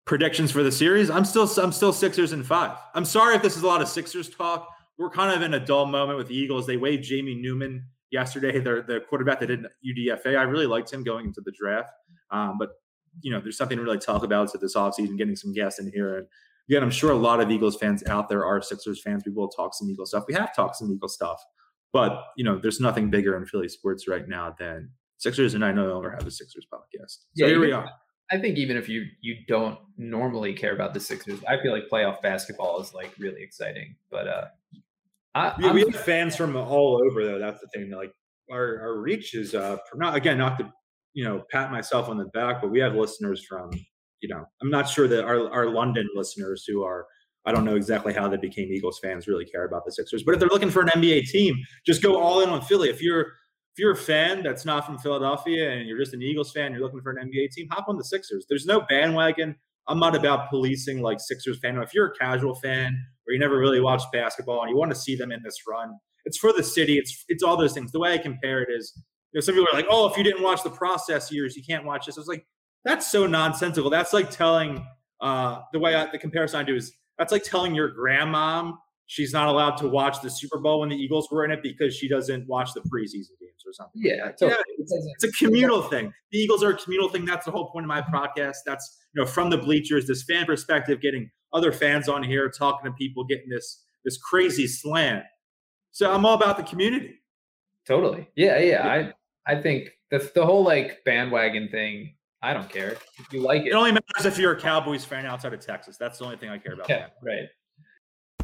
Predictions 0.05 0.51
for 0.51 0.63
the 0.63 0.71
series. 0.71 1.09
I'm 1.09 1.25
still 1.25 1.49
I'm 1.57 1.71
still 1.71 1.93
Sixers 1.93 2.33
in 2.33 2.43
five. 2.43 2.77
I'm 2.93 3.05
sorry 3.05 3.35
if 3.35 3.41
this 3.41 3.55
is 3.55 3.63
a 3.63 3.67
lot 3.67 3.81
of 3.81 3.87
Sixers 3.87 4.29
talk. 4.29 4.69
We're 4.97 5.09
kind 5.09 5.33
of 5.35 5.41
in 5.41 5.53
a 5.53 5.65
dull 5.65 5.85
moment 5.85 6.17
with 6.17 6.27
the 6.27 6.35
Eagles. 6.35 6.67
They 6.67 6.77
waived 6.77 7.03
Jamie 7.03 7.35
Newman 7.35 7.85
yesterday, 8.11 8.59
the 8.59 8.83
the 8.87 9.01
quarterback 9.09 9.39
that 9.39 9.47
did 9.47 9.65
UDFA. 9.85 10.37
I 10.37 10.43
really 10.43 10.67
liked 10.67 10.91
him 10.91 11.03
going 11.03 11.25
into 11.25 11.41
the 11.41 11.51
draft, 11.51 11.91
um, 12.31 12.57
but 12.57 12.69
you 13.21 13.31
know, 13.31 13.39
there's 13.39 13.57
something 13.57 13.77
to 13.77 13.83
really 13.83 13.99
talk 13.99 14.23
about 14.23 14.51
to 14.51 14.57
this 14.57 14.75
offseason, 14.75 15.17
getting 15.17 15.35
some 15.35 15.53
guests 15.53 15.79
in 15.79 15.91
here. 15.91 16.17
And 16.17 16.27
again, 16.67 16.83
I'm 16.83 16.91
sure 16.91 17.11
a 17.11 17.15
lot 17.15 17.39
of 17.39 17.51
Eagles 17.51 17.77
fans 17.77 18.03
out 18.07 18.27
there 18.27 18.45
are 18.45 18.61
Sixers 18.61 19.01
fans. 19.01 19.23
We 19.25 19.31
will 19.31 19.49
talk 19.49 19.73
some 19.73 19.89
Eagles 19.89 20.09
stuff. 20.09 20.25
We 20.27 20.33
have 20.33 20.55
talked 20.55 20.77
some 20.77 20.91
Eagles 20.91 21.13
stuff, 21.13 21.41
but 21.91 22.23
you 22.37 22.43
know, 22.43 22.57
there's 22.57 22.79
nothing 22.79 23.09
bigger 23.09 23.37
in 23.37 23.45
Philly 23.45 23.69
sports 23.69 24.07
right 24.07 24.27
now 24.27 24.55
than 24.59 24.89
Sixers, 25.17 25.53
and 25.53 25.63
I 25.63 25.71
no 25.71 25.87
longer 25.87 26.11
have 26.11 26.25
a 26.25 26.31
Sixers 26.31 26.67
podcast. 26.71 27.09
So 27.09 27.17
yeah, 27.35 27.47
here 27.47 27.59
we 27.59 27.71
are. 27.71 27.89
I 28.31 28.39
think 28.39 28.57
even 28.57 28.77
if 28.77 28.89
you 28.89 29.05
you 29.21 29.37
don't 29.47 29.77
normally 29.97 30.53
care 30.53 30.73
about 30.73 30.93
the 30.93 30.99
Sixers, 30.99 31.39
I 31.47 31.61
feel 31.61 31.71
like 31.71 31.83
playoff 31.91 32.21
basketball 32.21 32.81
is 32.81 32.93
like 32.93 33.13
really 33.19 33.43
exciting. 33.43 33.95
But 34.09 34.27
uh 34.27 34.45
I, 35.35 35.53
we, 35.57 35.71
we 35.71 35.91
have 35.91 36.01
fans 36.01 36.35
from 36.35 36.55
all 36.55 37.01
over 37.03 37.25
though. 37.25 37.39
That's 37.39 37.59
the 37.59 37.67
thing. 37.73 37.91
Like 37.91 38.13
our 38.51 38.79
our 38.79 38.97
reach 38.97 39.35
is 39.35 39.55
uh 39.55 39.77
not 39.95 40.15
again 40.15 40.37
not 40.37 40.57
to 40.59 40.71
you 41.13 41.23
know 41.23 41.43
pat 41.51 41.71
myself 41.71 42.09
on 42.09 42.17
the 42.17 42.25
back, 42.25 42.61
but 42.61 42.71
we 42.71 42.79
have 42.79 42.95
listeners 42.95 43.43
from 43.45 43.71
you 44.21 44.29
know 44.29 44.45
I'm 44.61 44.69
not 44.69 44.87
sure 44.87 45.07
that 45.07 45.25
our 45.25 45.51
our 45.51 45.69
London 45.69 46.07
listeners 46.15 46.65
who 46.65 46.83
are 46.83 47.05
I 47.45 47.51
don't 47.51 47.65
know 47.65 47.75
exactly 47.75 48.13
how 48.13 48.29
they 48.29 48.37
became 48.37 48.71
Eagles 48.71 48.99
fans 49.03 49.27
really 49.27 49.45
care 49.45 49.65
about 49.65 49.85
the 49.85 49.91
Sixers. 49.91 50.23
But 50.23 50.33
if 50.33 50.39
they're 50.39 50.49
looking 50.49 50.69
for 50.69 50.81
an 50.81 50.89
NBA 50.89 51.27
team, 51.29 51.55
just 51.85 52.01
go 52.01 52.17
all 52.17 52.41
in 52.41 52.49
on 52.49 52.61
Philly. 52.61 52.89
If 52.89 53.01
you're 53.01 53.33
if 53.73 53.79
you're 53.79 53.93
a 53.93 53.97
fan 53.97 54.43
that's 54.43 54.65
not 54.65 54.85
from 54.85 54.99
Philadelphia 54.99 55.71
and 55.71 55.87
you're 55.87 55.97
just 55.97 56.13
an 56.13 56.21
Eagles 56.21 56.51
fan, 56.51 56.71
you're 56.71 56.81
looking 56.81 57.01
for 57.01 57.11
an 57.11 57.27
NBA 57.27 57.49
team, 57.51 57.67
hop 57.71 57.85
on 57.89 57.97
the 57.97 58.03
Sixers. 58.03 58.45
There's 58.47 58.67
no 58.67 58.81
bandwagon. 58.81 59.55
I'm 59.87 59.99
not 59.99 60.15
about 60.15 60.49
policing 60.49 61.01
like 61.01 61.19
Sixers 61.19 61.57
fan. 61.59 61.77
If 61.77 61.91
you're 61.91 62.05
a 62.05 62.13
casual 62.13 62.53
fan 62.53 62.95
or 63.27 63.33
you 63.33 63.39
never 63.39 63.57
really 63.57 63.81
watched 63.81 64.11
basketball 64.11 64.61
and 64.61 64.69
you 64.69 64.77
want 64.77 64.91
to 64.91 64.95
see 64.95 65.15
them 65.15 65.31
in 65.31 65.41
this 65.43 65.57
run, 65.67 65.97
it's 66.25 66.37
for 66.37 66.53
the 66.53 66.61
city. 66.61 66.99
It's 66.99 67.25
it's 67.27 67.41
all 67.41 67.57
those 67.57 67.73
things. 67.73 67.91
The 67.91 67.99
way 67.99 68.13
I 68.13 68.19
compare 68.19 68.61
it 68.61 68.69
is, 68.71 68.93
you 69.31 69.37
know, 69.37 69.41
some 69.41 69.55
people 69.55 69.67
are 69.73 69.75
like, 69.75 69.87
"Oh, 69.89 70.07
if 70.07 70.15
you 70.17 70.23
didn't 70.23 70.43
watch 70.43 70.63
the 70.63 70.69
process 70.69 71.31
years, 71.31 71.55
you 71.55 71.63
can't 71.67 71.83
watch 71.83 72.05
this." 72.05 72.17
I 72.17 72.21
was 72.21 72.27
like, 72.27 72.45
that's 72.85 73.11
so 73.11 73.25
nonsensical. 73.25 73.89
That's 73.89 74.13
like 74.13 74.29
telling 74.29 74.85
uh, 75.19 75.61
the 75.73 75.79
way 75.79 75.95
I, 75.95 76.09
the 76.11 76.19
comparison 76.19 76.59
I 76.59 76.63
do 76.63 76.75
is 76.75 76.93
that's 77.17 77.31
like 77.31 77.43
telling 77.43 77.73
your 77.75 77.93
grandmom 77.93 78.75
she's 79.07 79.33
not 79.33 79.47
allowed 79.47 79.77
to 79.77 79.87
watch 79.87 80.21
the 80.21 80.29
Super 80.29 80.59
Bowl 80.59 80.81
when 80.81 80.89
the 80.89 80.95
Eagles 80.95 81.29
were 81.31 81.45
in 81.45 81.51
it 81.51 81.61
because 81.61 81.95
she 81.95 82.07
doesn't 82.07 82.47
watch 82.47 82.73
the 82.73 82.81
preseason 82.81 83.37
games 83.39 83.63
or 83.65 83.73
something. 83.73 84.01
Yeah, 84.03 84.25
like 84.25 84.37
totally. 84.37 84.57
yeah 84.77 84.85
it's, 85.15 85.23
a 85.23 85.31
communal 85.31 85.81
thing. 85.81 86.13
The 86.31 86.37
Eagles 86.37 86.63
are 86.63 86.71
a 86.71 86.77
communal 86.77 87.09
thing. 87.09 87.25
That's 87.25 87.45
the 87.45 87.51
whole 87.51 87.69
point 87.69 87.85
of 87.85 87.89
my 87.89 88.01
podcast. 88.01 88.57
That's 88.65 88.99
you 89.13 89.21
know 89.21 89.27
from 89.27 89.49
the 89.49 89.57
bleachers, 89.57 90.07
this 90.07 90.23
fan 90.23 90.45
perspective, 90.45 91.01
getting 91.01 91.29
other 91.51 91.71
fans 91.71 92.09
on 92.09 92.23
here, 92.23 92.49
talking 92.49 92.89
to 92.89 92.95
people, 92.95 93.23
getting 93.23 93.49
this 93.49 93.83
this 94.03 94.17
crazy 94.17 94.67
slant. 94.67 95.23
So 95.91 96.11
I'm 96.11 96.25
all 96.25 96.33
about 96.33 96.57
the 96.57 96.63
community. 96.63 97.19
Totally. 97.85 98.27
Yeah, 98.35 98.59
yeah. 98.59 98.87
yeah. 98.87 99.11
I 99.47 99.53
I 99.55 99.61
think 99.61 99.91
the 100.11 100.31
the 100.33 100.45
whole 100.45 100.63
like 100.63 101.03
bandwagon 101.05 101.69
thing. 101.69 102.15
I 102.41 102.53
don't 102.53 102.69
care 102.69 102.97
if 103.19 103.31
you 103.31 103.39
like 103.39 103.61
it. 103.61 103.67
It 103.67 103.73
only 103.73 103.93
matters 103.93 104.25
if 104.25 104.37
you're 104.37 104.51
a 104.51 104.59
Cowboys 104.59 105.05
fan 105.05 105.25
outside 105.25 105.53
of 105.53 105.61
Texas. 105.61 105.95
That's 105.95 106.19
the 106.19 106.25
only 106.25 106.35
thing 106.35 106.49
I 106.49 106.57
care 106.57 106.73
about. 106.73 106.89
Yeah, 106.89 107.07
right. 107.21 107.47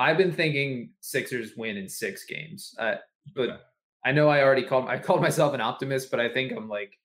I've 0.00 0.16
been 0.16 0.32
thinking 0.32 0.90
Sixers 1.00 1.52
win 1.56 1.76
in 1.76 1.88
six 1.88 2.24
games, 2.24 2.74
uh, 2.78 2.96
but 3.36 3.60
I 4.04 4.12
know 4.12 4.28
I 4.28 4.42
already 4.42 4.64
called 4.64 4.88
I 4.88 4.98
called 4.98 5.20
myself 5.20 5.54
an 5.54 5.60
optimist, 5.60 6.10
but 6.10 6.18
I 6.18 6.28
think 6.28 6.52
I'm 6.52 6.68
like 6.68 6.98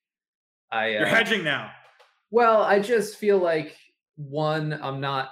I 0.71 0.95
uh, 0.95 0.99
you're 0.99 1.05
hedging 1.05 1.43
now. 1.43 1.71
Well, 2.31 2.63
I 2.63 2.79
just 2.79 3.17
feel 3.17 3.38
like 3.38 3.77
one, 4.15 4.79
I'm 4.81 4.99
not 4.99 5.29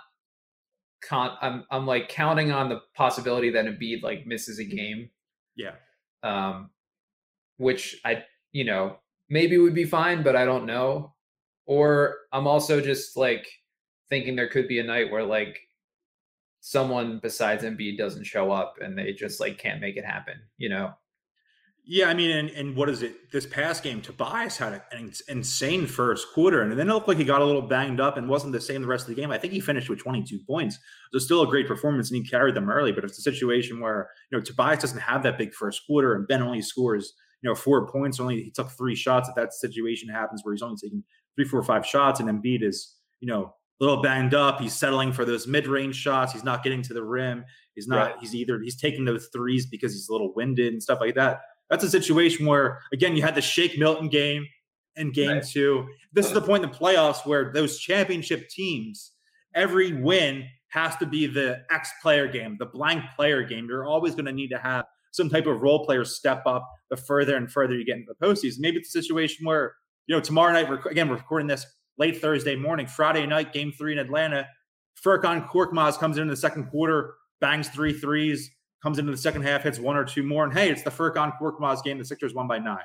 con- 1.01 1.37
I'm 1.41 1.63
I'm 1.71 1.87
like 1.87 2.09
counting 2.09 2.51
on 2.51 2.69
the 2.69 2.81
possibility 2.95 3.49
that 3.51 3.65
Embiid 3.65 4.03
like 4.03 4.27
misses 4.27 4.59
a 4.59 4.63
game 4.63 5.09
yeah. 5.55 5.75
Um, 6.21 6.69
which 7.57 7.99
I, 8.05 8.23
you 8.51 8.63
know, 8.63 8.97
maybe 9.29 9.57
would 9.57 9.75
be 9.75 9.85
fine, 9.85 10.23
but 10.23 10.35
I 10.35 10.45
don't 10.45 10.65
know. 10.65 11.13
Or 11.65 12.17
I'm 12.31 12.47
also 12.47 12.81
just 12.81 13.15
like 13.15 13.47
thinking 14.09 14.35
there 14.35 14.49
could 14.49 14.67
be 14.67 14.79
a 14.79 14.83
night 14.83 15.11
where 15.11 15.23
like 15.23 15.59
someone 16.65 17.19
besides 17.21 17.65
Embiid 17.65 17.97
doesn't 17.97 18.23
show 18.23 18.49
up 18.49 18.75
and 18.79 18.97
they 18.97 19.11
just 19.11 19.41
like 19.41 19.57
can't 19.57 19.81
make 19.81 19.97
it 19.97 20.05
happen, 20.05 20.35
you 20.57 20.69
know? 20.69 20.93
Yeah, 21.85 22.07
I 22.07 22.13
mean, 22.13 22.31
and, 22.31 22.49
and 22.51 22.73
what 22.73 22.87
is 22.87 23.03
it? 23.03 23.29
This 23.33 23.45
past 23.45 23.83
game, 23.83 23.99
Tobias 23.99 24.55
had 24.55 24.81
an 24.93 25.11
insane 25.27 25.85
first 25.85 26.27
quarter, 26.33 26.61
and 26.61 26.71
then 26.79 26.89
it 26.89 26.93
looked 26.93 27.09
like 27.09 27.17
he 27.17 27.25
got 27.25 27.41
a 27.41 27.45
little 27.45 27.61
banged 27.61 27.99
up 27.99 28.15
and 28.15 28.29
wasn't 28.29 28.53
the 28.53 28.61
same 28.61 28.81
the 28.81 28.87
rest 28.87 29.09
of 29.09 29.13
the 29.13 29.21
game. 29.21 29.31
I 29.31 29.37
think 29.37 29.51
he 29.51 29.59
finished 29.59 29.89
with 29.89 29.99
22 29.99 30.39
points. 30.47 30.79
So 31.11 31.19
still 31.19 31.41
a 31.41 31.47
great 31.47 31.67
performance, 31.67 32.09
and 32.09 32.23
he 32.23 32.29
carried 32.29 32.55
them 32.55 32.69
early. 32.69 32.93
But 32.93 33.03
it's 33.03 33.19
a 33.19 33.21
situation 33.21 33.81
where 33.81 34.09
you 34.31 34.37
know 34.37 34.41
Tobias 34.41 34.79
doesn't 34.79 34.99
have 34.99 35.23
that 35.23 35.37
big 35.37 35.53
first 35.53 35.81
quarter, 35.85 36.15
and 36.15 36.25
Ben 36.25 36.41
only 36.41 36.61
scores 36.61 37.11
you 37.41 37.49
know 37.49 37.55
four 37.55 37.85
points. 37.91 38.17
Only 38.17 38.41
he 38.41 38.51
took 38.51 38.71
three 38.71 38.95
shots. 38.95 39.27
If 39.27 39.35
that 39.35 39.51
situation 39.51 40.07
happens 40.07 40.39
where 40.45 40.53
he's 40.53 40.61
only 40.61 40.77
taking 40.81 41.03
three, 41.35 41.43
four, 41.43 41.61
five 41.63 41.85
shots, 41.85 42.21
and 42.21 42.29
Embiid 42.29 42.63
is 42.63 42.95
you 43.19 43.27
know 43.27 43.53
little 43.79 44.01
banged 44.01 44.33
up, 44.33 44.59
he's 44.59 44.73
settling 44.73 45.11
for 45.11 45.25
those 45.25 45.47
mid-range 45.47 45.95
shots. 45.95 46.33
He's 46.33 46.43
not 46.43 46.63
getting 46.63 46.81
to 46.83 46.93
the 46.93 47.03
rim. 47.03 47.43
He's 47.75 47.87
not. 47.87 47.97
Right. 47.97 48.15
He's 48.19 48.35
either 48.35 48.59
he's 48.59 48.75
taking 48.75 49.05
those 49.05 49.29
threes 49.33 49.65
because 49.65 49.93
he's 49.93 50.09
a 50.09 50.11
little 50.11 50.33
winded 50.33 50.73
and 50.73 50.81
stuff 50.81 50.99
like 51.01 51.15
that 51.15 51.41
that's 51.73 51.83
a 51.83 51.89
situation 51.89 52.45
where, 52.45 52.81
again, 52.91 53.15
you 53.15 53.23
had 53.23 53.33
the 53.33 53.41
Shake 53.41 53.77
Milton 53.79 54.07
game 54.07 54.45
in 54.95 55.11
game 55.11 55.29
right. 55.29 55.43
two. 55.43 55.87
This 56.11 56.27
is 56.27 56.33
the 56.33 56.41
point 56.47 56.63
in 56.63 56.69
the 56.69 56.75
playoffs 56.75 57.25
where 57.25 57.51
those 57.51 57.79
championship 57.79 58.47
teams, 58.49 59.13
every 59.55 59.93
win 59.93 60.45
has 60.67 60.95
to 60.97 61.07
be 61.07 61.25
the 61.25 61.63
X 61.71 61.91
player 62.01 62.27
game, 62.27 62.57
the 62.59 62.67
blank 62.67 63.03
player 63.15 63.43
game. 63.43 63.67
You're 63.67 63.85
always 63.85 64.13
going 64.13 64.25
to 64.25 64.31
need 64.31 64.49
to 64.49 64.59
have 64.59 64.85
some 65.11 65.29
type 65.29 65.47
of 65.47 65.61
role 65.61 65.85
player 65.85 66.05
step 66.05 66.43
up 66.45 66.67
the 66.89 66.97
further 66.97 67.35
and 67.37 67.51
further 67.51 67.75
you 67.75 67.85
get 67.85 67.97
into 67.97 68.13
the 68.19 68.25
postseason. 68.25 68.59
Maybe 68.59 68.77
it's 68.77 68.95
a 68.95 69.01
situation 69.01 69.45
where, 69.45 69.73
you 70.05 70.15
know, 70.15 70.21
tomorrow 70.21 70.53
night, 70.53 70.69
again, 70.89 71.09
we're 71.09 71.15
recording 71.15 71.47
this 71.47 71.65
late 71.97 72.19
Thursday 72.19 72.55
morning, 72.55 72.87
Friday 72.87 73.25
night, 73.25 73.53
game 73.53 73.71
three 73.71 73.93
in 73.93 73.99
Atlanta. 73.99 74.47
Furkan 75.03 75.47
Korkmaz 75.47 75.97
comes 75.97 76.17
in, 76.17 76.27
the 76.27 76.35
second 76.35 76.65
quarter, 76.65 77.15
bangs 77.41 77.69
three 77.69 77.93
threes, 77.93 78.51
comes 78.81 78.99
into 78.99 79.11
the 79.11 79.17
second 79.17 79.41
half, 79.41 79.63
hits 79.63 79.79
one 79.79 79.95
or 79.95 80.05
two 80.05 80.23
more, 80.23 80.43
and 80.43 80.53
hey, 80.53 80.69
it's 80.69 80.83
the 80.83 80.89
Furkan 80.89 81.37
Korkmaz 81.39 81.83
game. 81.83 81.97
The 81.97 82.05
Sixers 82.05 82.33
won 82.33 82.47
by 82.47 82.59
nine. 82.59 82.77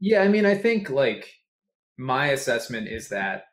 Yeah, 0.00 0.22
I 0.22 0.28
mean, 0.28 0.46
I 0.46 0.54
think 0.54 0.90
like 0.90 1.32
my 1.96 2.28
assessment 2.28 2.88
is 2.88 3.08
that 3.08 3.44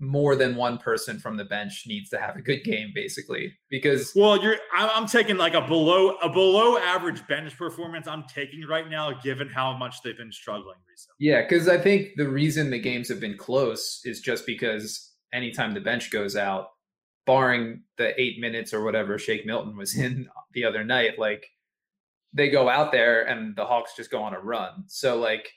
more 0.00 0.34
than 0.34 0.56
one 0.56 0.78
person 0.78 1.18
from 1.18 1.36
the 1.36 1.44
bench 1.44 1.84
needs 1.86 2.08
to 2.10 2.18
have 2.18 2.34
a 2.36 2.40
good 2.40 2.64
game, 2.64 2.90
basically. 2.94 3.54
Because 3.68 4.12
well, 4.16 4.42
you're 4.42 4.56
I'm 4.74 5.06
taking 5.06 5.36
like 5.36 5.54
a 5.54 5.60
below 5.60 6.16
a 6.22 6.28
below 6.28 6.78
average 6.78 7.26
bench 7.28 7.56
performance. 7.56 8.08
I'm 8.08 8.24
taking 8.24 8.66
right 8.66 8.88
now, 8.88 9.12
given 9.12 9.48
how 9.48 9.76
much 9.76 10.02
they've 10.02 10.16
been 10.16 10.32
struggling 10.32 10.78
recently. 10.88 11.16
Yeah, 11.18 11.42
because 11.42 11.68
I 11.68 11.78
think 11.78 12.16
the 12.16 12.28
reason 12.28 12.70
the 12.70 12.78
games 12.80 13.08
have 13.10 13.20
been 13.20 13.36
close 13.36 14.00
is 14.04 14.20
just 14.20 14.46
because 14.46 15.12
anytime 15.32 15.74
the 15.74 15.80
bench 15.80 16.10
goes 16.10 16.34
out, 16.34 16.68
barring 17.26 17.82
the 17.98 18.18
eight 18.20 18.40
minutes 18.40 18.72
or 18.72 18.82
whatever 18.82 19.18
Shake 19.18 19.44
Milton 19.44 19.76
was 19.76 19.96
in 19.98 20.28
the 20.52 20.64
other 20.64 20.82
night, 20.82 21.18
like 21.18 21.46
they 22.32 22.48
go 22.48 22.68
out 22.68 22.92
there 22.92 23.24
and 23.24 23.54
the 23.54 23.66
Hawks 23.66 23.96
just 23.96 24.10
go 24.10 24.22
on 24.22 24.34
a 24.34 24.40
run. 24.40 24.84
So 24.86 25.18
like 25.18 25.52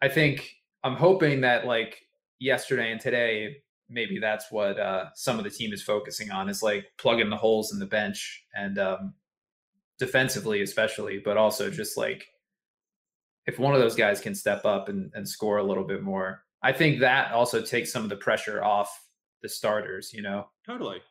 I 0.00 0.08
think 0.08 0.54
I'm 0.84 0.96
hoping 0.96 1.40
that 1.42 1.66
like 1.66 1.98
yesterday 2.38 2.90
and 2.90 3.00
today, 3.00 3.62
maybe 3.92 4.18
that's 4.18 4.50
what 4.50 4.78
uh, 4.78 5.06
some 5.14 5.38
of 5.38 5.44
the 5.44 5.50
team 5.50 5.72
is 5.72 5.82
focusing 5.82 6.30
on 6.30 6.48
is 6.48 6.62
like 6.62 6.86
plugging 6.98 7.30
the 7.30 7.36
holes 7.36 7.72
in 7.72 7.78
the 7.78 7.86
bench 7.86 8.44
and 8.54 8.78
um, 8.78 9.14
defensively, 9.98 10.62
especially, 10.62 11.20
but 11.24 11.36
also 11.36 11.70
just 11.70 11.96
like 11.96 12.26
if 13.46 13.58
one 13.58 13.74
of 13.74 13.80
those 13.80 13.96
guys 13.96 14.20
can 14.20 14.34
step 14.34 14.64
up 14.64 14.88
and, 14.88 15.10
and 15.14 15.28
score 15.28 15.58
a 15.58 15.62
little 15.62 15.84
bit 15.84 16.02
more, 16.02 16.44
I 16.62 16.72
think 16.72 17.00
that 17.00 17.32
also 17.32 17.60
takes 17.60 17.92
some 17.92 18.04
of 18.04 18.08
the 18.08 18.16
pressure 18.16 18.62
off 18.62 18.88
the 19.42 19.48
starters, 19.48 20.12
you 20.12 20.22
know? 20.22 20.46
Totally. 20.64 21.02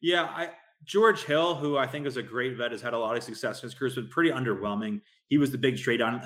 Yeah, 0.00 0.24
I 0.24 0.50
George 0.84 1.24
Hill, 1.24 1.54
who 1.54 1.76
I 1.76 1.86
think 1.86 2.06
is 2.06 2.16
a 2.16 2.22
great 2.22 2.56
vet, 2.56 2.70
has 2.70 2.80
had 2.80 2.94
a 2.94 2.98
lot 2.98 3.16
of 3.16 3.22
success 3.22 3.62
in 3.62 3.66
his 3.66 3.74
career, 3.74 3.88
has 3.88 3.96
been 3.96 4.08
pretty 4.08 4.30
underwhelming. 4.30 5.00
He 5.28 5.38
was 5.38 5.50
the 5.50 5.58
big 5.58 5.76
trade 5.76 6.00
on 6.00 6.22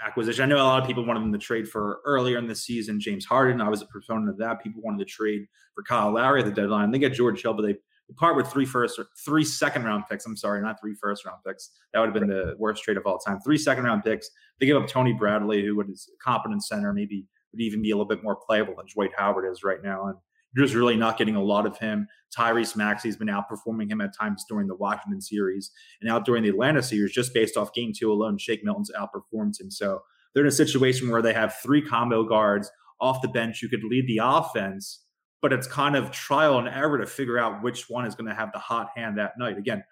acquisition. 0.00 0.42
I 0.42 0.46
know 0.46 0.56
a 0.56 0.64
lot 0.64 0.82
of 0.82 0.86
people 0.88 1.04
wanted 1.06 1.20
him 1.20 1.32
to 1.32 1.38
trade 1.38 1.68
for 1.68 2.00
earlier 2.04 2.36
in 2.38 2.48
the 2.48 2.54
season 2.54 2.98
James 2.98 3.24
Harden. 3.24 3.60
I 3.60 3.68
was 3.68 3.82
a 3.82 3.86
proponent 3.86 4.28
of 4.28 4.38
that. 4.38 4.62
People 4.62 4.82
wanted 4.82 4.98
to 4.98 5.04
trade 5.04 5.46
for 5.74 5.84
Kyle 5.84 6.12
Lowry 6.12 6.40
at 6.40 6.46
the 6.46 6.52
deadline. 6.52 6.90
They 6.90 6.98
get 6.98 7.12
George 7.12 7.40
Hill, 7.42 7.54
but 7.54 7.62
they 7.62 7.76
part 8.16 8.36
with 8.36 8.48
three 8.48 8.64
first 8.66 8.98
or 8.98 9.06
three 9.24 9.44
second 9.44 9.84
round 9.84 10.04
picks. 10.10 10.26
I'm 10.26 10.36
sorry, 10.36 10.60
not 10.60 10.80
three 10.80 10.94
first 10.94 11.24
round 11.24 11.38
picks. 11.46 11.70
That 11.92 12.00
would 12.00 12.06
have 12.06 12.14
been 12.14 12.28
the 12.28 12.56
worst 12.58 12.82
trade 12.82 12.96
of 12.96 13.06
all 13.06 13.18
time. 13.18 13.38
Three 13.40 13.58
second 13.58 13.84
round 13.84 14.02
picks. 14.02 14.28
They 14.58 14.66
give 14.66 14.76
up 14.76 14.88
Tony 14.88 15.12
Bradley, 15.12 15.64
who 15.64 15.80
is 15.82 16.10
a 16.12 16.18
competent 16.22 16.64
center, 16.64 16.92
maybe 16.92 17.26
would 17.52 17.60
even 17.60 17.82
be 17.82 17.90
a 17.90 17.94
little 17.94 18.08
bit 18.08 18.22
more 18.22 18.36
playable 18.36 18.74
than 18.76 18.86
Dwight 18.92 19.10
Howard 19.16 19.50
is 19.50 19.64
right 19.64 19.82
now. 19.82 20.06
And 20.06 20.16
just 20.56 20.74
really 20.74 20.96
not 20.96 21.18
getting 21.18 21.36
a 21.36 21.42
lot 21.42 21.66
of 21.66 21.78
him. 21.78 22.08
Tyrese 22.36 22.76
Maxey's 22.76 23.16
been 23.16 23.28
outperforming 23.28 23.90
him 23.90 24.00
at 24.00 24.16
times 24.16 24.44
during 24.48 24.66
the 24.66 24.74
Washington 24.74 25.20
series 25.20 25.70
and 26.00 26.10
out 26.10 26.24
during 26.24 26.42
the 26.42 26.48
Atlanta 26.48 26.82
series, 26.82 27.12
just 27.12 27.34
based 27.34 27.56
off 27.56 27.72
game 27.72 27.92
two 27.96 28.12
alone. 28.12 28.38
Shake 28.38 28.64
Milton's 28.64 28.90
outperformed 28.98 29.60
him. 29.60 29.70
So 29.70 30.02
they're 30.34 30.44
in 30.44 30.48
a 30.48 30.52
situation 30.52 31.10
where 31.10 31.22
they 31.22 31.32
have 31.32 31.54
three 31.62 31.82
combo 31.82 32.24
guards 32.24 32.70
off 33.00 33.22
the 33.22 33.28
bench 33.28 33.60
who 33.60 33.68
could 33.68 33.84
lead 33.84 34.06
the 34.06 34.20
offense, 34.22 35.04
but 35.40 35.52
it's 35.52 35.66
kind 35.66 35.96
of 35.96 36.10
trial 36.10 36.58
and 36.58 36.68
error 36.68 36.98
to 36.98 37.06
figure 37.06 37.38
out 37.38 37.62
which 37.62 37.88
one 37.88 38.04
is 38.04 38.14
going 38.14 38.28
to 38.28 38.34
have 38.34 38.52
the 38.52 38.58
hot 38.58 38.88
hand 38.94 39.18
that 39.18 39.38
night. 39.38 39.56
Again, 39.56 39.82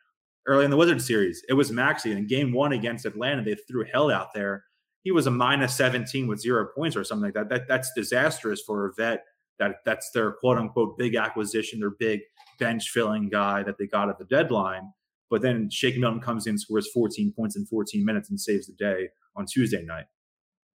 early 0.46 0.64
in 0.64 0.70
the 0.70 0.76
Wizards 0.76 1.06
series, 1.06 1.42
it 1.48 1.54
was 1.54 1.72
Maxey. 1.72 2.12
In 2.12 2.26
game 2.26 2.52
one 2.52 2.72
against 2.72 3.06
Atlanta, 3.06 3.42
they 3.42 3.54
threw 3.54 3.84
Hill 3.84 4.10
out 4.10 4.34
there. 4.34 4.64
He 5.02 5.10
was 5.12 5.26
a 5.26 5.30
minus 5.30 5.74
17 5.74 6.26
with 6.26 6.40
zero 6.40 6.68
points 6.74 6.96
or 6.96 7.04
something 7.04 7.24
like 7.24 7.34
that. 7.34 7.48
that 7.48 7.68
that's 7.68 7.90
disastrous 7.96 8.60
for 8.60 8.86
a 8.86 8.92
vet 8.94 9.24
that 9.58 9.76
that's 9.84 10.10
their 10.12 10.32
quote 10.32 10.58
unquote 10.58 10.98
big 10.98 11.14
acquisition, 11.14 11.80
their 11.80 11.90
big 11.98 12.20
bench 12.58 12.90
filling 12.90 13.28
guy 13.28 13.62
that 13.62 13.78
they 13.78 13.86
got 13.86 14.08
at 14.08 14.18
the 14.18 14.24
deadline. 14.24 14.92
But 15.30 15.42
then 15.42 15.68
Shake 15.70 15.98
Milton 15.98 16.20
comes 16.20 16.46
in, 16.46 16.56
scores 16.56 16.90
14 16.92 17.32
points 17.36 17.56
in 17.56 17.66
14 17.66 18.04
minutes, 18.04 18.30
and 18.30 18.40
saves 18.40 18.66
the 18.66 18.72
day 18.74 19.08
on 19.36 19.44
Tuesday 19.46 19.82
night. 19.82 20.06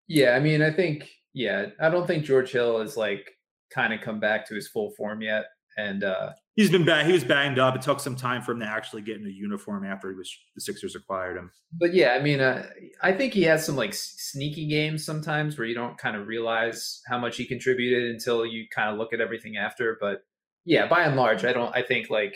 Yeah, 0.08 0.32
I 0.32 0.40
mean, 0.40 0.62
I 0.62 0.72
think, 0.72 1.10
yeah, 1.34 1.68
I 1.80 1.90
don't 1.90 2.06
think 2.06 2.24
George 2.24 2.52
Hill 2.52 2.82
is 2.82 2.96
like 2.96 3.32
kind 3.72 3.94
of 3.94 4.02
come 4.02 4.20
back 4.20 4.48
to 4.48 4.56
his 4.56 4.68
full 4.68 4.92
form 4.92 5.22
yet 5.22 5.46
and 5.78 6.04
uh, 6.04 6.32
he's 6.56 6.70
been 6.70 6.86
bad. 6.86 7.06
He 7.06 7.14
was 7.14 7.24
banged 7.24 7.60
up. 7.60 7.76
It 7.76 7.82
took 7.82 8.00
some 8.00 8.16
time 8.16 8.42
for 8.42 8.52
him 8.52 8.60
to 8.60 8.66
actually 8.66 9.02
get 9.02 9.18
in 9.20 9.26
a 9.26 9.30
uniform 9.30 9.86
after 9.86 10.10
he 10.10 10.16
was 10.16 10.36
the 10.56 10.62
Sixers 10.62 10.96
acquired 10.96 11.38
him. 11.38 11.52
But 11.72 11.94
yeah, 11.94 12.12
I 12.12 12.22
mean, 12.22 12.40
uh, 12.40 12.68
I 13.02 13.12
think 13.14 13.34
he 13.34 13.44
has 13.44 13.66
some 13.66 13.76
like 13.76 13.94
sneaky 13.94 14.68
games 14.68 15.06
sometimes 15.06 15.58
where 15.58 15.68
you 15.68 15.76
don't 15.76 15.98
kind 15.98 16.16
of 16.16 16.28
realize 16.28 17.02
how 17.08 17.18
much 17.18 17.38
he 17.38 17.46
contributed 17.46 18.12
until 18.12 18.46
you 18.46 18.66
kind 18.74 18.92
of 18.92 18.98
look 18.98 19.14
at 19.14 19.22
everything 19.22 19.58
after. 19.58 19.98
But 20.00 20.24
yeah, 20.66 20.88
by 20.88 21.04
and 21.04 21.16
large, 21.16 21.46
I 21.46 21.54
don't. 21.54 21.76
I 21.76 21.82
think 21.82 22.10
like 22.10 22.36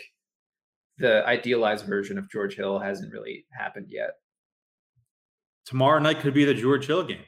the 0.98 1.24
idealized 1.26 1.86
version 1.86 2.18
of 2.18 2.30
George 2.30 2.56
Hill 2.56 2.78
hasn't 2.78 3.12
really 3.12 3.46
happened 3.52 3.86
yet. 3.88 4.10
Tomorrow 5.64 6.00
night 6.00 6.20
could 6.20 6.34
be 6.34 6.44
the 6.44 6.54
George 6.54 6.86
Hill 6.86 7.04
game. 7.04 7.24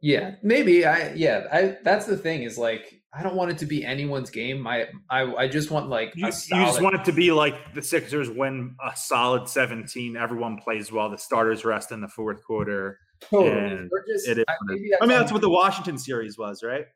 Yeah, 0.00 0.34
maybe. 0.42 0.84
I 0.84 1.12
yeah. 1.14 1.46
I 1.52 1.76
that's 1.82 2.06
the 2.06 2.16
thing 2.16 2.42
is 2.42 2.58
like 2.58 2.93
I 3.16 3.22
don't 3.22 3.36
want 3.36 3.50
it 3.50 3.58
to 3.58 3.66
be 3.66 3.84
anyone's 3.84 4.30
game. 4.30 4.66
I 4.66 4.86
I, 5.08 5.22
I 5.34 5.48
just 5.48 5.70
want 5.70 5.88
like 5.88 6.12
you, 6.16 6.30
solid... 6.32 6.60
you, 6.60 6.66
just 6.66 6.82
want 6.82 6.96
it 6.96 7.04
to 7.04 7.12
be 7.12 7.30
like 7.30 7.74
the 7.74 7.82
Sixers 7.82 8.28
win 8.28 8.74
a 8.84 8.96
solid 8.96 9.48
17. 9.48 10.16
Everyone 10.16 10.56
plays 10.58 10.90
well. 10.90 11.10
The 11.10 11.18
starters 11.18 11.64
rest 11.64 11.92
in 11.92 12.00
the 12.00 12.08
fourth 12.08 12.42
quarter. 12.44 12.98
Totally. 13.20 13.88
Just, 14.12 14.28
it 14.28 14.38
is, 14.38 14.44
I, 14.48 14.54
I 15.00 15.06
mean, 15.06 15.18
that's 15.18 15.32
what 15.32 15.40
the 15.40 15.50
Washington 15.50 15.96
series 15.96 16.36
was, 16.36 16.62
right? 16.62 16.86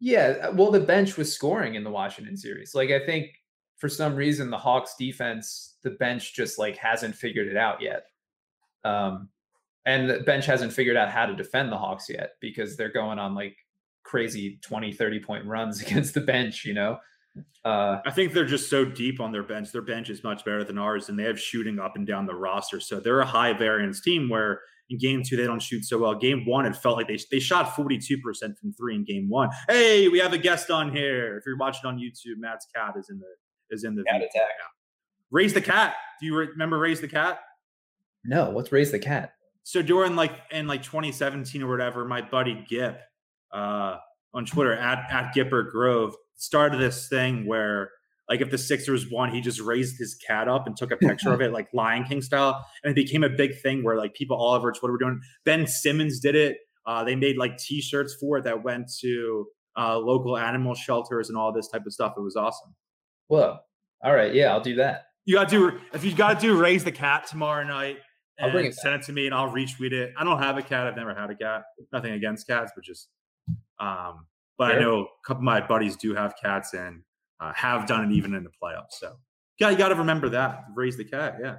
Yeah. 0.00 0.48
Uh, 0.48 0.52
well, 0.52 0.70
the 0.70 0.80
bench 0.80 1.16
was 1.16 1.32
scoring 1.32 1.76
in 1.76 1.84
the 1.84 1.90
Washington 1.90 2.36
series. 2.36 2.74
Like 2.74 2.90
I 2.90 3.04
think 3.06 3.30
for 3.76 3.88
some 3.88 4.16
reason 4.16 4.50
the 4.50 4.58
Hawks 4.58 4.94
defense, 4.98 5.76
the 5.82 5.90
bench 5.90 6.34
just 6.34 6.58
like 6.58 6.76
hasn't 6.76 7.14
figured 7.14 7.46
it 7.48 7.56
out 7.56 7.80
yet. 7.80 8.04
Um, 8.84 9.28
and 9.84 10.10
the 10.10 10.20
bench 10.20 10.46
hasn't 10.46 10.72
figured 10.72 10.96
out 10.96 11.10
how 11.10 11.26
to 11.26 11.36
defend 11.36 11.70
the 11.70 11.78
Hawks 11.78 12.08
yet 12.08 12.32
because 12.40 12.76
they're 12.76 12.92
going 12.92 13.20
on 13.20 13.34
like 13.34 13.56
crazy 14.06 14.58
20, 14.62 14.92
30 14.92 15.20
point 15.20 15.44
runs 15.44 15.82
against 15.86 16.14
the 16.14 16.20
bench, 16.20 16.64
you 16.64 16.74
know? 16.74 16.98
Uh, 17.64 18.00
I 18.06 18.12
think 18.12 18.32
they're 18.32 18.46
just 18.46 18.70
so 18.70 18.84
deep 18.84 19.20
on 19.20 19.30
their 19.30 19.42
bench. 19.42 19.70
Their 19.70 19.82
bench 19.82 20.08
is 20.08 20.24
much 20.24 20.44
better 20.44 20.64
than 20.64 20.78
ours, 20.78 21.08
and 21.08 21.18
they 21.18 21.24
have 21.24 21.38
shooting 21.38 21.78
up 21.78 21.96
and 21.96 22.06
down 22.06 22.24
the 22.24 22.34
roster. 22.34 22.80
So 22.80 22.98
they're 22.98 23.20
a 23.20 23.26
high 23.26 23.52
variance 23.52 24.00
team 24.00 24.30
where 24.30 24.60
in 24.88 24.98
game 24.98 25.22
two, 25.22 25.36
they 25.36 25.44
don't 25.44 25.60
shoot 25.60 25.84
so 25.84 25.98
well. 25.98 26.14
Game 26.14 26.46
one, 26.46 26.64
it 26.64 26.76
felt 26.76 26.96
like 26.96 27.08
they, 27.08 27.18
they 27.30 27.40
shot 27.40 27.74
42% 27.74 28.20
from 28.56 28.72
three 28.72 28.94
in 28.94 29.04
game 29.04 29.28
one. 29.28 29.50
Hey, 29.68 30.08
we 30.08 30.18
have 30.20 30.32
a 30.32 30.38
guest 30.38 30.70
on 30.70 30.94
here. 30.94 31.36
If 31.36 31.44
you're 31.44 31.58
watching 31.58 31.86
on 31.86 31.98
YouTube, 31.98 32.38
Matt's 32.38 32.66
cat 32.74 32.94
is 32.96 33.10
in 33.10 33.18
the 33.18 33.26
is 33.74 33.84
in 33.84 33.96
the 33.96 34.04
cat 34.04 34.22
attack. 34.22 34.52
Raise 35.30 35.52
the 35.52 35.60
cat. 35.60 35.94
Do 36.20 36.26
you 36.26 36.36
remember 36.36 36.78
Raise 36.78 37.00
the 37.00 37.08
Cat? 37.08 37.40
No, 38.24 38.50
what's 38.50 38.72
Raise 38.72 38.92
the 38.92 38.98
Cat? 38.98 39.32
So 39.64 39.82
during 39.82 40.14
like 40.14 40.32
in 40.52 40.66
like 40.66 40.82
2017 40.82 41.62
or 41.62 41.68
whatever, 41.68 42.04
my 42.04 42.22
buddy 42.22 42.64
Gip 42.68 43.00
uh, 43.56 43.96
on 44.34 44.44
Twitter 44.44 44.74
at 44.74 45.10
at 45.10 45.34
Gipper 45.34 45.70
Grove 45.70 46.14
started 46.36 46.78
this 46.78 47.08
thing 47.08 47.46
where 47.46 47.90
like 48.28 48.40
if 48.40 48.50
the 48.50 48.58
Sixers 48.58 49.10
won, 49.10 49.32
he 49.32 49.40
just 49.40 49.60
raised 49.60 49.98
his 49.98 50.16
cat 50.26 50.48
up 50.48 50.66
and 50.66 50.76
took 50.76 50.90
a 50.90 50.96
picture 50.96 51.32
of 51.32 51.40
it, 51.40 51.52
like 51.52 51.68
Lion 51.72 52.04
King 52.04 52.20
style, 52.20 52.64
and 52.82 52.90
it 52.90 52.94
became 52.94 53.22
a 53.22 53.28
big 53.28 53.60
thing 53.62 53.84
where 53.84 53.96
like 53.96 54.14
people 54.14 54.36
all 54.36 54.54
over 54.54 54.72
Twitter 54.72 54.92
were 54.92 54.98
doing. 54.98 55.20
Ben 55.44 55.66
Simmons 55.66 56.20
did 56.20 56.34
it. 56.34 56.58
Uh, 56.84 57.04
they 57.04 57.16
made 57.16 57.36
like 57.36 57.56
T-shirts 57.56 58.16
for 58.20 58.38
it 58.38 58.44
that 58.44 58.62
went 58.62 58.90
to 59.00 59.46
uh, 59.76 59.98
local 59.98 60.36
animal 60.36 60.74
shelters 60.74 61.28
and 61.28 61.38
all 61.38 61.52
this 61.52 61.68
type 61.68 61.86
of 61.86 61.92
stuff. 61.92 62.14
It 62.16 62.20
was 62.20 62.36
awesome. 62.36 62.74
Well, 63.28 63.64
all 64.02 64.14
right, 64.14 64.34
yeah, 64.34 64.52
I'll 64.52 64.60
do 64.60 64.76
that. 64.76 65.06
You 65.24 65.34
got 65.34 65.48
to 65.48 65.70
do 65.70 65.80
if 65.92 66.04
you 66.04 66.14
got 66.14 66.40
to 66.40 66.46
do 66.46 66.60
raise 66.60 66.84
the 66.84 66.92
cat 66.92 67.26
tomorrow 67.26 67.64
night. 67.64 67.98
I'll 68.38 68.50
bring 68.50 68.66
it 68.66 68.74
send 68.74 68.96
it 68.96 69.02
to 69.02 69.12
me 69.12 69.24
and 69.24 69.34
I'll 69.34 69.50
retweet 69.50 69.92
it. 69.92 70.12
I 70.16 70.22
don't 70.22 70.38
have 70.38 70.58
a 70.58 70.62
cat. 70.62 70.86
I've 70.86 70.96
never 70.96 71.14
had 71.14 71.30
a 71.30 71.34
cat. 71.34 71.62
Nothing 71.90 72.12
against 72.12 72.46
cats, 72.46 72.70
but 72.74 72.84
just 72.84 73.08
um. 73.78 74.26
But 74.58 74.74
I 74.74 74.80
know 74.80 75.00
a 75.02 75.26
couple 75.26 75.40
of 75.40 75.44
my 75.44 75.60
buddies 75.60 75.96
do 75.96 76.14
have 76.14 76.34
cats 76.42 76.72
and 76.72 77.02
uh, 77.40 77.52
have 77.54 77.86
done 77.86 78.10
it 78.10 78.14
even 78.14 78.32
in 78.32 78.42
the 78.42 78.50
playoffs. 78.50 78.92
So 78.92 79.16
yeah, 79.58 79.68
you 79.68 79.76
got 79.76 79.88
to 79.88 79.94
remember 79.94 80.30
that. 80.30 80.64
Raise 80.74 80.96
the 80.96 81.04
cat. 81.04 81.36
Yeah. 81.40 81.56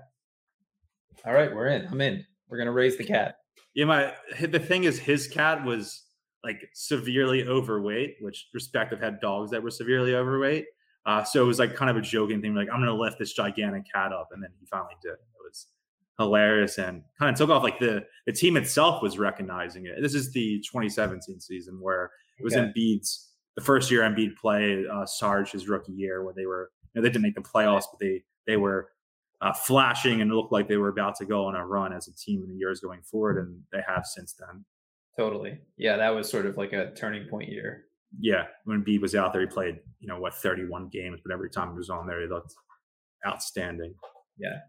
All 1.26 1.34
right, 1.34 1.54
we're 1.54 1.68
in. 1.68 1.88
I'm 1.88 2.02
in. 2.02 2.26
We're 2.50 2.58
gonna 2.58 2.72
raise 2.72 2.98
the 2.98 3.04
cat. 3.04 3.36
Yeah, 3.74 3.86
my 3.86 4.14
the 4.40 4.60
thing 4.60 4.86
is, 4.86 5.00
his 5.00 5.28
cat 5.28 5.64
was 5.64 6.04
like 6.44 6.70
severely 6.74 7.46
overweight, 7.48 8.16
which 8.22 8.48
respective 8.54 9.00
had 9.00 9.20
dogs 9.20 9.52
that 9.52 9.62
were 9.62 9.72
severely 9.72 10.16
overweight. 10.16 10.66
Uh, 11.06 11.24
so 11.24 11.44
it 11.44 11.48
was 11.48 11.60
like 11.60 11.76
kind 11.76 11.90
of 11.90 11.98
a 11.98 12.02
joking 12.02 12.42
thing, 12.42 12.54
like 12.54 12.68
I'm 12.72 12.80
gonna 12.80 12.94
lift 12.94 13.18
this 13.20 13.34
gigantic 13.34 13.84
cat 13.94 14.12
up, 14.12 14.30
and 14.32 14.42
then 14.42 14.52
he 14.60 14.66
finally 14.66 14.96
did. 15.02 15.14
It 15.14 15.44
was 15.44 15.68
hilarious 16.18 16.78
and 16.78 17.04
kind 17.20 17.32
of 17.32 17.38
took 17.38 17.50
off. 17.50 17.64
Like 17.64 17.80
the 17.80 18.06
the 18.26 18.34
team 18.34 18.58
itself 18.58 19.02
was 19.02 19.18
recognizing 19.18 19.86
it. 19.86 20.02
This 20.02 20.14
is 20.14 20.32
the 20.32 20.60
2017 20.60 21.40
season 21.40 21.80
where 21.82 22.12
it 22.40 22.44
was 22.44 22.56
Okay. 22.56 22.72
Embiid's 22.72 23.32
the 23.56 23.64
first 23.64 23.90
year 23.90 24.02
Embiid 24.02 24.36
played 24.36 24.86
uh, 24.88 25.06
Sarge 25.06 25.52
his 25.52 25.68
rookie 25.68 25.94
year, 25.94 26.24
where 26.24 26.34
they 26.34 26.46
were 26.46 26.72
you 26.94 27.02
know, 27.02 27.04
they 27.04 27.10
didn't 27.10 27.24
make 27.24 27.36
the 27.36 27.42
playoffs, 27.42 27.86
but 27.92 28.00
they 28.00 28.24
they 28.46 28.58
were 28.58 28.90
uh, 29.42 29.54
flashing 29.54 30.22
and 30.22 30.32
it 30.32 30.34
looked 30.34 30.52
like 30.52 30.68
they 30.68 30.78
were 30.78 30.90
about 30.90 31.16
to 31.16 31.26
go 31.26 31.46
on 31.46 31.56
a 31.56 31.66
run 31.66 31.94
as 31.94 32.08
a 32.08 32.16
team 32.16 32.42
in 32.44 32.50
the 32.50 32.56
years 32.56 32.80
going 32.80 33.02
forward, 33.02 33.38
and 33.38 33.62
they 33.72 33.82
have 33.88 34.06
since 34.06 34.34
then. 34.34 34.66
Totally. 35.18 35.60
Yeah, 35.78 35.98
that 35.98 36.10
was 36.10 36.30
sort 36.30 36.46
of 36.46 36.58
like 36.58 36.74
a 36.74 36.94
turning 36.94 37.28
point 37.28 37.50
year. 37.50 37.86
Yeah, 38.20 38.46
when 38.66 38.84
Embiid 38.84 39.02
was 39.02 39.16
out 39.16 39.34
there, 39.34 39.42
he 39.42 39.48
played 39.48 39.80
you 40.00 40.08
know 40.08 40.20
what 40.20 40.34
31 40.34 40.90
games, 40.90 41.20
but 41.24 41.34
every 41.34 41.50
time 41.50 41.72
he 41.72 41.78
was 41.78 41.90
on 41.90 42.08
there, 42.08 42.22
he 42.22 42.28
looked 42.28 42.54
outstanding. 43.28 43.94
Yeah. 44.38 44.60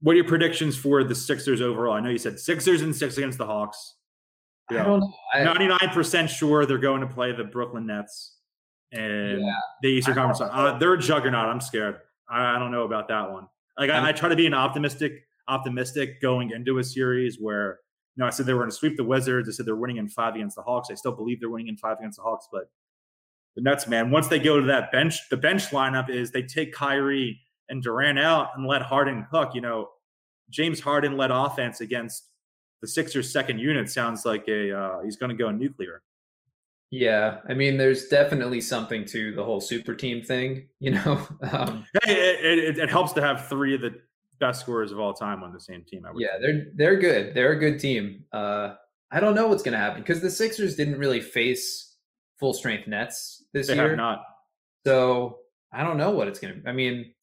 What 0.00 0.12
are 0.12 0.16
your 0.16 0.24
predictions 0.28 0.76
for 0.76 1.02
the 1.04 1.14
Sixers 1.14 1.60
overall? 1.60 1.94
I 1.94 2.00
know 2.00 2.10
you 2.10 2.18
said 2.18 2.38
Sixers 2.38 2.82
and 2.82 2.94
six 2.94 3.16
against 3.16 3.38
the 3.38 3.46
Hawks. 3.46 3.96
I 4.70 4.74
don't 4.82 5.00
know. 5.00 5.12
I, 5.34 5.38
99% 5.40 6.28
sure 6.28 6.64
they're 6.66 6.78
going 6.78 7.00
to 7.02 7.06
play 7.06 7.32
the 7.32 7.44
Brooklyn 7.44 7.86
Nets 7.86 8.36
and 8.92 9.40
Yeah. 9.40 9.54
the 9.82 9.88
Eastern 9.88 10.14
Conference. 10.14 10.40
Uh, 10.40 10.78
they're 10.78 10.94
a 10.94 10.98
juggernaut. 10.98 11.48
I'm 11.48 11.60
scared. 11.60 11.96
I, 12.30 12.56
I 12.56 12.58
don't 12.58 12.70
know 12.70 12.84
about 12.84 13.08
that 13.08 13.30
one. 13.30 13.46
Like 13.78 13.90
I, 13.90 14.08
I 14.08 14.12
try 14.12 14.28
to 14.28 14.36
be 14.36 14.46
an 14.46 14.54
optimistic, 14.54 15.24
optimistic 15.48 16.22
going 16.22 16.50
into 16.50 16.78
a 16.78 16.84
series 16.84 17.38
where 17.40 17.80
you 18.16 18.20
know 18.22 18.26
I 18.26 18.30
said 18.30 18.46
they 18.46 18.54
were 18.54 18.60
going 18.60 18.70
to 18.70 18.76
sweep 18.76 18.96
the 18.96 19.04
Wizards. 19.04 19.48
I 19.48 19.52
said 19.52 19.66
they're 19.66 19.74
winning 19.76 19.96
in 19.98 20.08
five 20.08 20.34
against 20.34 20.56
the 20.56 20.62
Hawks. 20.62 20.88
I 20.90 20.94
still 20.94 21.12
believe 21.12 21.40
they're 21.40 21.50
winning 21.50 21.68
in 21.68 21.76
five 21.76 21.98
against 21.98 22.16
the 22.18 22.22
Hawks, 22.22 22.46
but 22.52 22.70
the 23.56 23.62
Nets, 23.62 23.86
man, 23.86 24.10
once 24.10 24.28
they 24.28 24.38
go 24.38 24.60
to 24.60 24.66
that 24.66 24.90
bench, 24.92 25.28
the 25.28 25.36
bench 25.36 25.66
lineup 25.70 26.08
is 26.08 26.30
they 26.30 26.42
take 26.42 26.72
Kyrie 26.72 27.40
and 27.68 27.82
Durant 27.82 28.18
out 28.18 28.50
and 28.56 28.66
let 28.66 28.82
Harden 28.82 29.26
cook. 29.30 29.54
You 29.54 29.60
know, 29.60 29.88
James 30.50 30.80
Harden 30.80 31.16
led 31.16 31.30
offense 31.30 31.80
against 31.80 32.28
the 32.80 32.88
Sixers' 32.88 33.32
second 33.32 33.58
unit. 33.58 33.90
Sounds 33.90 34.24
like 34.24 34.46
a 34.48 34.76
uh, 34.76 35.00
he's 35.02 35.16
going 35.16 35.30
to 35.30 35.36
go 35.36 35.50
nuclear. 35.50 36.02
yeah, 36.90 37.38
I 37.48 37.54
mean, 37.54 37.76
there's 37.76 38.06
definitely 38.08 38.60
something 38.60 39.04
to 39.06 39.34
the 39.34 39.42
whole 39.42 39.60
super 39.60 39.94
team 39.94 40.22
thing. 40.22 40.68
You 40.80 40.92
know. 40.92 41.26
Um, 41.52 41.84
Hey, 42.04 42.14
it, 42.14 42.58
it, 42.58 42.78
it 42.78 42.90
helps 42.90 43.12
to 43.14 43.20
have 43.20 43.48
three 43.48 43.74
of 43.74 43.80
the 43.80 43.94
best 44.40 44.60
scorers 44.60 44.92
of 44.92 44.98
all 45.00 45.14
time 45.14 45.42
on 45.42 45.52
the 45.52 45.60
same 45.60 45.84
team. 45.84 46.04
I 46.06 46.10
would 46.12 46.20
yeah, 46.20 46.38
they're 46.40 46.66
they're 46.74 46.96
good. 46.98 47.34
They're 47.34 47.52
a 47.52 47.58
good 47.58 47.78
team. 47.80 48.24
Uh, 48.32 48.74
I 49.10 49.20
don't 49.20 49.34
know 49.34 49.46
what's 49.48 49.62
gonna 49.62 49.78
happen 49.78 50.02
because 50.02 50.20
the 50.20 50.30
Sixers 50.30 50.76
didn't 50.76 50.98
really 50.98 51.20
face 51.20 51.96
full 52.38 52.52
strength 52.52 52.86
Nets 52.88 53.44
this 53.52 53.68
they 53.68 53.74
year. 53.74 53.88
have 53.90 53.96
not. 53.96 54.22
So 54.86 55.38
I 55.72 55.82
don't 55.84 55.96
know 55.96 56.10
what 56.10 56.28
it's 56.28 56.38
gonna. 56.40 56.56
I 56.66 56.72
mean, 56.72 57.14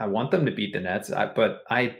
I 0.00 0.06
want 0.06 0.30
them 0.30 0.46
to 0.46 0.52
beat 0.52 0.72
the 0.72 0.80
Nets, 0.80 1.12
I, 1.12 1.26
but 1.26 1.62
I, 1.70 1.96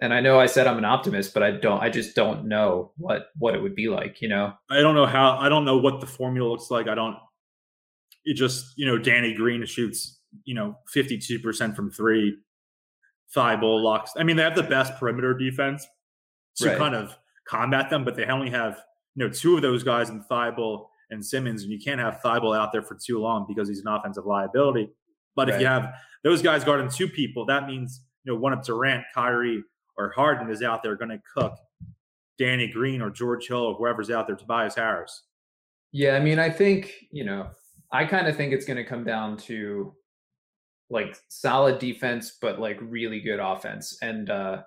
and 0.00 0.12
I 0.12 0.20
know 0.20 0.40
I 0.40 0.46
said 0.46 0.66
I'm 0.66 0.78
an 0.78 0.84
optimist, 0.84 1.32
but 1.32 1.42
I 1.42 1.52
don't. 1.52 1.80
I 1.80 1.88
just 1.88 2.16
don't 2.16 2.48
know 2.48 2.92
what 2.96 3.28
what 3.38 3.54
it 3.54 3.62
would 3.62 3.74
be 3.74 3.88
like. 3.88 4.20
You 4.20 4.28
know? 4.28 4.52
I 4.68 4.80
don't 4.80 4.94
know 4.96 5.06
how. 5.06 5.38
I 5.38 5.48
don't 5.48 5.64
know 5.64 5.78
what 5.78 6.00
the 6.00 6.06
formula 6.06 6.50
looks 6.50 6.70
like. 6.70 6.88
I 6.88 6.94
don't. 6.94 7.16
It 8.24 8.34
just 8.34 8.72
you 8.76 8.86
know 8.86 8.98
Danny 8.98 9.32
Green 9.34 9.64
shoots 9.64 10.18
you 10.44 10.54
know 10.54 10.74
fifty 10.88 11.18
two 11.18 11.38
percent 11.38 11.76
from 11.76 11.90
three. 11.90 12.36
Thybulle 13.36 13.82
locks. 13.82 14.12
I 14.16 14.24
mean 14.24 14.36
they 14.36 14.42
have 14.42 14.56
the 14.56 14.62
best 14.64 14.96
perimeter 14.98 15.34
defense 15.34 15.86
to 16.56 16.68
Right. 16.68 16.78
kind 16.78 16.94
of 16.96 17.16
combat 17.46 17.88
them, 17.90 18.04
but 18.04 18.16
they 18.16 18.24
only 18.24 18.50
have 18.50 18.80
you 19.14 19.24
know 19.24 19.32
two 19.32 19.54
of 19.56 19.62
those 19.62 19.84
guys 19.84 20.10
in 20.10 20.24
Thybulle 20.30 20.86
and 21.10 21.24
Simmons, 21.24 21.62
and 21.62 21.70
you 21.72 21.78
can't 21.78 22.00
have 22.00 22.20
Thybulle 22.24 22.56
out 22.56 22.72
there 22.72 22.82
for 22.82 22.96
too 22.96 23.20
long 23.20 23.44
because 23.48 23.68
he's 23.68 23.80
an 23.80 23.88
offensive 23.88 24.26
liability. 24.26 24.90
But 25.36 25.48
if 25.48 25.60
you 25.60 25.66
have 25.66 25.94
those 26.24 26.42
guys 26.42 26.64
guarding 26.64 26.90
two 26.90 27.08
people, 27.08 27.46
that 27.46 27.66
means 27.66 28.02
you 28.24 28.32
know 28.32 28.38
one 28.38 28.52
of 28.52 28.62
Durant, 28.64 29.04
Kyrie, 29.14 29.62
or 29.96 30.10
Harden 30.10 30.50
is 30.50 30.62
out 30.62 30.82
there 30.82 30.96
going 30.96 31.10
to 31.10 31.20
cook 31.34 31.56
Danny 32.38 32.66
Green 32.66 33.00
or 33.00 33.10
George 33.10 33.46
Hill 33.46 33.64
or 33.64 33.74
whoever's 33.74 34.10
out 34.10 34.26
there, 34.26 34.36
Tobias 34.36 34.74
Harris. 34.74 35.22
Yeah. 35.92 36.16
I 36.16 36.20
mean, 36.20 36.38
I 36.38 36.50
think 36.50 36.94
you 37.10 37.24
know. 37.24 37.50
I 37.92 38.04
kind 38.04 38.28
of 38.28 38.36
think 38.36 38.52
it's 38.52 38.64
going 38.64 38.76
to 38.76 38.84
come 38.84 39.02
down 39.02 39.36
to 39.38 39.92
like 40.90 41.16
solid 41.28 41.80
defense, 41.80 42.38
but 42.40 42.60
like 42.60 42.78
really 42.80 43.20
good 43.20 43.40
offense. 43.40 43.98
And 44.00 44.30
uh 44.30 44.62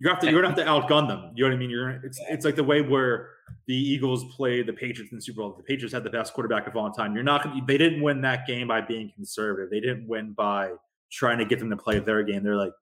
You 0.00 0.08
have 0.08 0.20
to 0.20 0.30
you're 0.30 0.42
gonna 0.42 0.54
have 0.54 0.64
to 0.64 0.70
outgun 0.94 1.08
them. 1.08 1.32
You 1.34 1.44
know 1.44 1.50
what 1.50 1.56
I 1.56 1.58
mean? 1.58 1.70
You're 1.70 1.92
gonna, 1.92 2.00
it's 2.04 2.20
it's 2.28 2.44
like 2.44 2.56
the 2.56 2.64
way 2.64 2.82
where 2.82 3.30
the 3.66 3.74
Eagles 3.74 4.24
played 4.34 4.66
the 4.66 4.72
Patriots 4.72 5.12
in 5.12 5.18
the 5.18 5.22
Super 5.22 5.42
Bowl. 5.42 5.54
The 5.56 5.62
Patriots 5.62 5.92
had 5.92 6.04
the 6.04 6.10
best 6.10 6.34
quarterback 6.34 6.66
of 6.66 6.76
all 6.76 6.90
time. 6.90 7.14
You're 7.14 7.24
not 7.24 7.44
gonna 7.44 7.60
they 7.66 7.78
didn't 7.78 8.02
win 8.02 8.20
that 8.22 8.46
game 8.46 8.68
by 8.68 8.80
being 8.80 9.10
conservative. 9.14 9.70
They 9.70 9.80
didn't 9.80 10.06
win 10.06 10.32
by 10.32 10.72
trying 11.10 11.38
to 11.38 11.44
get 11.44 11.58
them 11.58 11.70
to 11.70 11.76
play 11.76 11.98
their 11.98 12.22
game. 12.22 12.42
They're 12.42 12.56
like, 12.56 12.72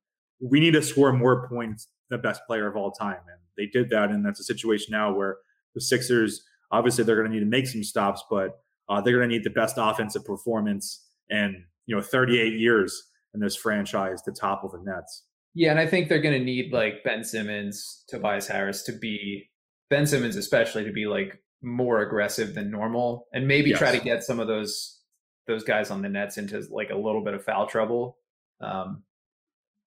we 0.40 0.61
need 0.61 0.72
to 0.72 0.83
score 0.83 1.12
more 1.12 1.48
points 1.48 1.88
the 2.11 2.18
best 2.18 2.42
player 2.46 2.66
of 2.66 2.76
all 2.76 2.90
time. 2.90 3.20
And 3.29 3.38
they 3.57 3.66
did 3.66 3.90
that. 3.90 4.11
And 4.11 4.24
that's 4.24 4.40
a 4.40 4.44
situation 4.44 4.92
now 4.92 5.12
where 5.12 5.38
the 5.74 5.81
Sixers, 5.81 6.44
obviously 6.70 7.05
they're 7.05 7.16
gonna 7.16 7.33
need 7.33 7.40
to 7.40 7.46
make 7.46 7.66
some 7.66 7.83
stops, 7.83 8.24
but 8.31 8.61
uh, 8.88 9.00
they're 9.00 9.14
gonna 9.14 9.29
need 9.29 9.44
the 9.44 9.50
best 9.50 9.76
offensive 9.79 10.24
performance 10.24 11.07
and 11.31 11.57
you 11.87 11.96
know 11.96 12.02
38 12.02 12.55
years 12.55 13.11
in 13.35 13.40
this 13.40 13.57
franchise 13.57 14.22
to 14.22 14.33
topple 14.33 14.68
the 14.68 14.79
Nets. 14.79 15.24
Yeah, 15.59 15.71
and 15.71 15.81
I 15.81 15.87
think 15.87 16.09
they're 16.11 16.21
going 16.21 16.38
to 16.38 16.45
need 16.45 16.71
like 16.71 17.03
Ben 17.03 17.25
Simmons, 17.25 18.05
Tobias 18.09 18.47
Harris 18.47 18.83
to 18.83 18.92
be 18.92 19.49
Ben 19.88 20.07
Simmons, 20.07 20.37
especially 20.37 20.85
to 20.85 20.92
be 20.92 21.07
like 21.07 21.42
more 21.62 22.03
aggressive 22.03 22.55
than 22.55 22.71
normal, 22.71 23.27
and 23.33 23.49
maybe 23.49 23.73
try 23.73 23.90
to 23.97 24.05
get 24.05 24.23
some 24.23 24.38
of 24.38 24.49
those 24.49 25.01
those 25.47 25.64
guys 25.64 25.90
on 25.90 26.03
the 26.03 26.11
Nets 26.11 26.37
into 26.37 26.62
like 26.71 26.90
a 26.90 26.95
little 26.97 27.25
bit 27.25 27.33
of 27.33 27.42
foul 27.42 27.66
trouble. 27.66 28.19
Um, 28.61 29.03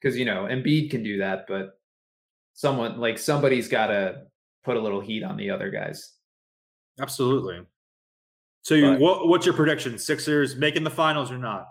because 0.01 0.17
you 0.17 0.25
know 0.25 0.47
Embiid 0.49 0.89
can 0.89 1.03
do 1.03 1.19
that, 1.19 1.45
but 1.47 1.79
someone 2.53 2.99
like 2.99 3.19
somebody's 3.19 3.67
got 3.67 3.87
to 3.87 4.23
put 4.63 4.75
a 4.75 4.81
little 4.81 5.01
heat 5.01 5.23
on 5.23 5.37
the 5.37 5.51
other 5.51 5.69
guys. 5.69 6.13
Absolutely. 6.99 7.61
So, 8.63 8.75
you, 8.75 8.91
But- 8.91 8.99
what, 8.99 9.27
what's 9.27 9.45
your 9.45 9.55
prediction? 9.55 9.97
Sixers 9.99 10.55
making 10.55 10.83
the 10.83 10.89
finals 10.89 11.31
or 11.31 11.37
not? 11.37 11.67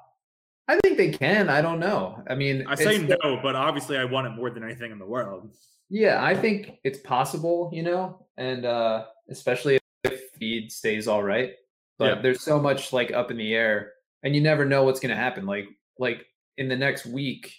I 0.69 0.79
think 0.81 0.99
they 0.99 1.11
can. 1.11 1.49
I 1.49 1.63
don't 1.63 1.81
know. 1.81 2.23
I 2.29 2.35
mean, 2.35 2.65
I 2.67 2.75
say 2.75 2.99
no, 2.99 3.41
but 3.43 3.57
obviously 3.57 3.97
I 3.97 4.05
want 4.05 4.27
it 4.27 4.31
more 4.31 4.51
than 4.51 4.63
anything 4.63 4.93
in 4.93 4.99
the 4.99 5.07
world. 5.07 5.51
Yeah, 5.89 6.23
I 6.23 6.35
think 6.35 6.79
it's 6.85 6.99
possible, 6.99 7.71
you 7.73 7.83
know, 7.83 8.27
and 8.37 8.67
uh 8.67 9.07
especially 9.31 9.79
if 10.05 10.31
feed 10.39 10.71
stays 10.71 11.09
all 11.09 11.23
right. 11.23 11.55
But 11.99 12.17
Yeah. 12.17 12.23
there's 12.23 12.43
so 12.43 12.61
much 12.61 12.93
like 12.93 13.11
up 13.13 13.31
in 13.31 13.39
the 13.39 13.55
air 13.55 13.93
and 14.23 14.35
you 14.35 14.43
never 14.43 14.65
know 14.67 14.85
what's 14.85 15.01
gonna 15.01 15.17
happen. 15.17 15.47
Like 15.47 15.67
like 15.99 16.27
in 16.59 16.69
the 16.69 16.77
next 16.77 17.07
week, 17.07 17.55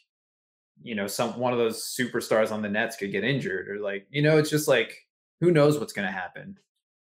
you 0.84 0.93
know, 0.93 1.08
some 1.08 1.39
one 1.39 1.52
of 1.52 1.58
those 1.60 1.84
superstars 2.00 2.52
on 2.52 2.62
the 2.62 2.69
Nets 2.69 2.95
could 2.95 3.12
get 3.12 3.24
injured 3.24 3.67
or 3.69 3.80
like, 3.80 4.06
you 4.12 4.22
know, 4.22 4.38
it's 4.38 4.52
just 4.52 4.67
like 4.67 4.95
who 5.41 5.50
knows 5.52 5.80
what's 5.80 5.93
gonna 5.93 6.12
happen. 6.12 6.58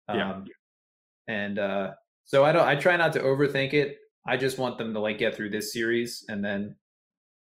Yeah. 0.09 0.35
Um 0.35 0.47
and 1.27 1.59
uh 1.59 1.95
so 2.25 2.45
I 2.45 2.53
don't 2.53 2.69
I 2.69 2.77
try 2.77 2.97
not 2.97 3.13
to 3.15 3.21
overthink 3.21 3.73
it. 3.75 3.99
I 4.27 4.37
just 4.37 4.59
want 4.59 4.79
them 4.79 4.93
to 4.95 5.01
like 5.01 5.19
get 5.19 5.35
through 5.35 5.51
this 5.51 5.73
series 5.73 6.25
and 6.29 6.45
then 6.45 6.77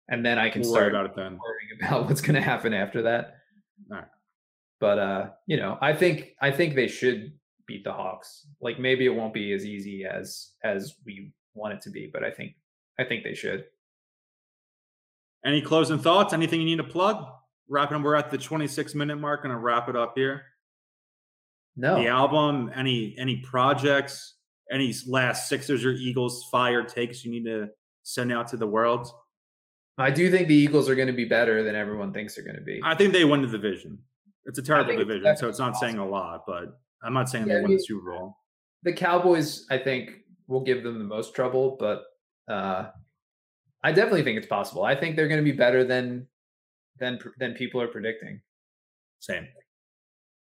and 0.09 0.25
then 0.25 0.39
I 0.39 0.49
can 0.49 0.63
We'll 0.63 0.71
start 0.73 0.89
about 0.89 1.07
it 1.07 1.17
then. 1.17 1.39
worrying 1.39 1.79
about 1.83 2.07
what's 2.07 2.21
going 2.21 2.35
to 2.37 2.41
happen 2.41 2.73
after 2.73 3.03
that. 3.03 3.35
Alright. 3.91 4.07
But 4.81 4.99
uh, 4.99 5.31
you 5.47 5.57
know, 5.57 5.77
I 5.81 5.93
think 5.93 6.35
I 6.41 6.51
think 6.51 6.75
they 6.75 6.89
should 6.89 7.33
beat 7.67 7.85
the 7.85 7.93
Hawks. 7.93 8.47
Like 8.61 8.79
maybe 8.79 9.07
it 9.07 9.15
won't 9.15 9.35
be 9.35 9.53
as 9.53 9.65
easy 9.67 10.05
as 10.05 10.53
as 10.65 10.95
we 11.05 11.33
want 11.55 11.75
it 11.75 11.81
to 11.83 11.91
be, 11.91 12.09
but 12.13 12.23
I 12.25 12.31
think 12.31 12.53
I 12.99 13.05
think 13.05 13.25
they 13.25 13.35
should. 13.35 13.65
Any 15.45 15.61
closing 15.63 15.99
thoughts? 15.99 16.33
Anything 16.33 16.61
you 16.61 16.67
need 16.67 16.79
to 16.79 16.85
plug? 16.85 17.25
Wrapping. 17.69 18.03
We're 18.03 18.15
at 18.15 18.31
the 18.31 18.39
26 18.39 18.95
minute 18.95 19.17
mark. 19.17 19.43
Gonna 19.43 19.59
wrap 19.59 19.89
it 19.89 19.97
up 19.97 20.13
here. 20.17 20.43
No. 21.77 21.97
The 22.01 22.09
album. 22.09 22.71
Any 22.75 23.15
any 23.19 23.37
projects? 23.39 24.35
Any 24.71 24.95
last 25.07 25.49
Sixers 25.49 25.85
or 25.85 25.93
Eagles 25.93 26.47
fire 26.51 26.83
takes 26.83 27.25
you 27.25 27.31
need 27.31 27.45
to 27.45 27.69
send 28.03 28.33
out 28.33 28.49
to 28.49 28.57
the 28.57 28.67
world? 28.67 29.11
I 29.97 30.11
do 30.11 30.31
think 30.31 30.49
the 30.49 30.55
Eagles 30.55 30.89
are 30.89 30.95
going 30.95 31.09
to 31.09 31.15
be 31.15 31.25
better 31.25 31.63
than 31.63 31.75
everyone 31.75 32.13
thinks 32.13 32.35
they're 32.35 32.45
going 32.45 32.57
to 32.57 32.63
be. 32.63 32.81
I 32.85 32.95
think 32.95 33.13
they 33.13 33.25
win 33.25 33.43
the 33.43 33.49
division. 33.49 33.99
It's 34.45 34.59
a 34.59 34.63
terrible 34.63 34.93
it's 34.93 34.99
division, 35.01 35.37
so 35.37 35.49
it's 35.49 35.59
not 35.59 35.73
definitely 35.75 35.89
saying 35.99 35.99
a 35.99 36.09
lot, 36.09 36.45
but 36.47 36.81
I'm 37.03 37.13
not 37.13 37.29
saying 37.29 37.49
Yeah, 37.49 37.57
they 37.57 37.63
win 37.63 37.73
the 37.73 37.79
Super 37.85 38.13
Bowl. 38.13 38.37
the 38.83 38.93
Cowboys, 38.93 39.67
I 39.71 39.79
think, 39.79 40.11
will 40.47 40.63
give 40.63 40.83
them 40.83 40.99
the 40.99 41.05
most 41.05 41.35
trouble, 41.35 41.77
but 41.79 42.05
uh 42.49 42.91
I 43.85 43.93
definitely 43.93 44.25
think 44.25 44.39
it's 44.39 44.47
possible. 44.47 44.85
I 44.85 44.95
think 44.95 45.15
they're 45.15 45.29
going 45.29 45.45
to 45.45 45.51
be 45.51 45.57
better 45.57 45.85
than 45.85 46.27
than 46.99 47.19
than 47.39 47.55
people 47.55 47.81
are 47.81 47.89
predicting. 47.89 48.41
Same. 49.21 49.47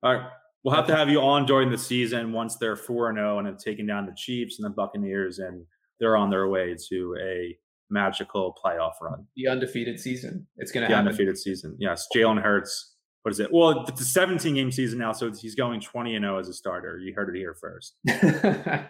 All 0.04 0.14
right. 0.16 0.30
We'll 0.64 0.76
have 0.76 0.88
to 0.88 0.96
have 0.96 1.10
you 1.10 1.22
on 1.22 1.46
during 1.46 1.70
the 1.72 1.78
season 1.78 2.34
once 2.34 2.58
they're 2.58 2.76
4 2.76 3.14
0 3.14 3.38
and 3.40 3.48
have 3.48 3.58
taken 3.58 3.86
down 3.86 4.06
the 4.06 4.14
Chiefs 4.16 4.60
and 4.60 4.66
the 4.66 4.70
Buccaneers, 4.76 5.40
and 5.40 5.66
they're 6.00 6.18
on 6.18 6.30
their 6.30 6.48
way 6.50 6.76
to 6.90 7.16
a 7.22 7.58
magical 7.90 8.56
playoff 8.64 8.94
run. 9.02 9.26
The 9.36 9.48
undefeated 9.48 10.00
season. 10.00 10.48
It's 10.58 10.72
going 10.72 10.86
to 10.88 10.92
The 10.94 10.98
undefeated 11.00 11.38
season. 11.38 11.76
Yes. 11.80 12.08
Jalen 12.16 12.42
Hurts. 12.42 12.96
What 13.24 13.32
is 13.32 13.40
it? 13.40 13.52
Well, 13.52 13.84
it's 13.88 14.00
a 14.02 14.06
17 14.06 14.56
game 14.56 14.72
season 14.72 15.00
now, 15.00 15.12
so 15.12 15.32
he's 15.32 15.56
going 15.56 15.82
20 15.82 16.16
and 16.16 16.24
0 16.24 16.40
as 16.40 16.48
a 16.50 16.54
starter. 16.54 16.98
You 17.00 17.14
heard 17.16 17.34
it 17.34 17.38
here 17.38 17.54
first. 17.56 17.96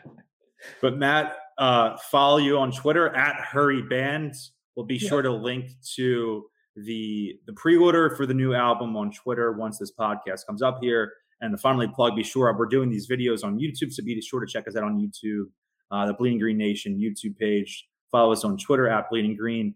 But 0.82 0.97
Matt, 0.97 1.38
uh, 1.58 1.95
follow 2.12 2.38
you 2.38 2.58
on 2.58 2.71
Twitter 2.73 3.15
at 3.15 3.36
Hurry 3.38 3.82
Bands. 3.82 4.51
We'll 4.75 4.86
be 4.86 4.95
Yeah. 4.97 5.08
sure 5.10 5.21
to 5.21 5.32
link 5.32 5.69
to 5.95 6.45
the 6.75 7.39
the 7.47 7.53
pre-order 7.53 8.10
for 8.15 8.25
the 8.25 8.34
new 8.34 8.53
album 8.53 8.95
on 8.97 9.12
Twitter 9.12 9.53
once 9.53 9.77
this 9.79 9.91
podcast 9.97 10.45
comes 10.45 10.62
up 10.62 10.79
here. 10.82 11.13
And 11.41 11.52
to 11.54 11.58
finally 11.58 11.88
plug, 11.88 12.15
be 12.15 12.23
sure 12.23 12.54
we're 12.58 12.65
doing 12.65 12.89
these 12.89 13.08
videos 13.08 13.43
on 13.43 13.58
YouTube, 13.60 13.93
so 13.93 14.04
be 14.04 14.19
sure 14.21 14.39
to 14.43 14.52
check 14.52 14.67
us 14.67 14.75
out 14.75 14.84
on 14.84 14.99
YouTube, 14.99 15.45
uh, 15.91 16.06
the 16.06 16.13
Bleeding 16.13 16.38
Green 16.39 16.58
Nation 16.58 16.97
YouTube 16.97 17.38
page. 17.38 17.88
Follow 18.12 18.32
us 18.34 18.43
on 18.43 18.58
Twitter 18.58 18.89
at 18.89 19.10
Bleeding 19.10 19.36
Green 19.36 19.73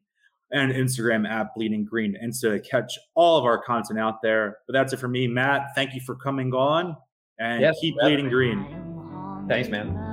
and 0.51 0.71
Instagram 0.73 1.27
at 1.27 1.53
Bleeding 1.55 1.85
Green, 1.85 2.15
and 2.19 2.35
so 2.35 2.51
to 2.51 2.59
catch 2.59 2.97
all 3.15 3.37
of 3.37 3.45
our 3.45 3.57
content 3.63 3.97
out 3.99 4.21
there. 4.21 4.57
But 4.67 4.73
that's 4.73 4.91
it 4.93 4.97
for 4.99 5.07
me, 5.07 5.27
Matt. 5.27 5.69
Thank 5.73 5.95
you 5.95 6.01
for 6.01 6.15
coming 6.15 6.53
on, 6.53 6.95
and 7.39 7.61
Yes, 7.61 7.77
keep 7.79 7.95
definitely. 7.95 8.15
bleeding 8.23 8.29
green. 8.31 9.45
Thanks, 9.47 9.69
man. 9.69 10.12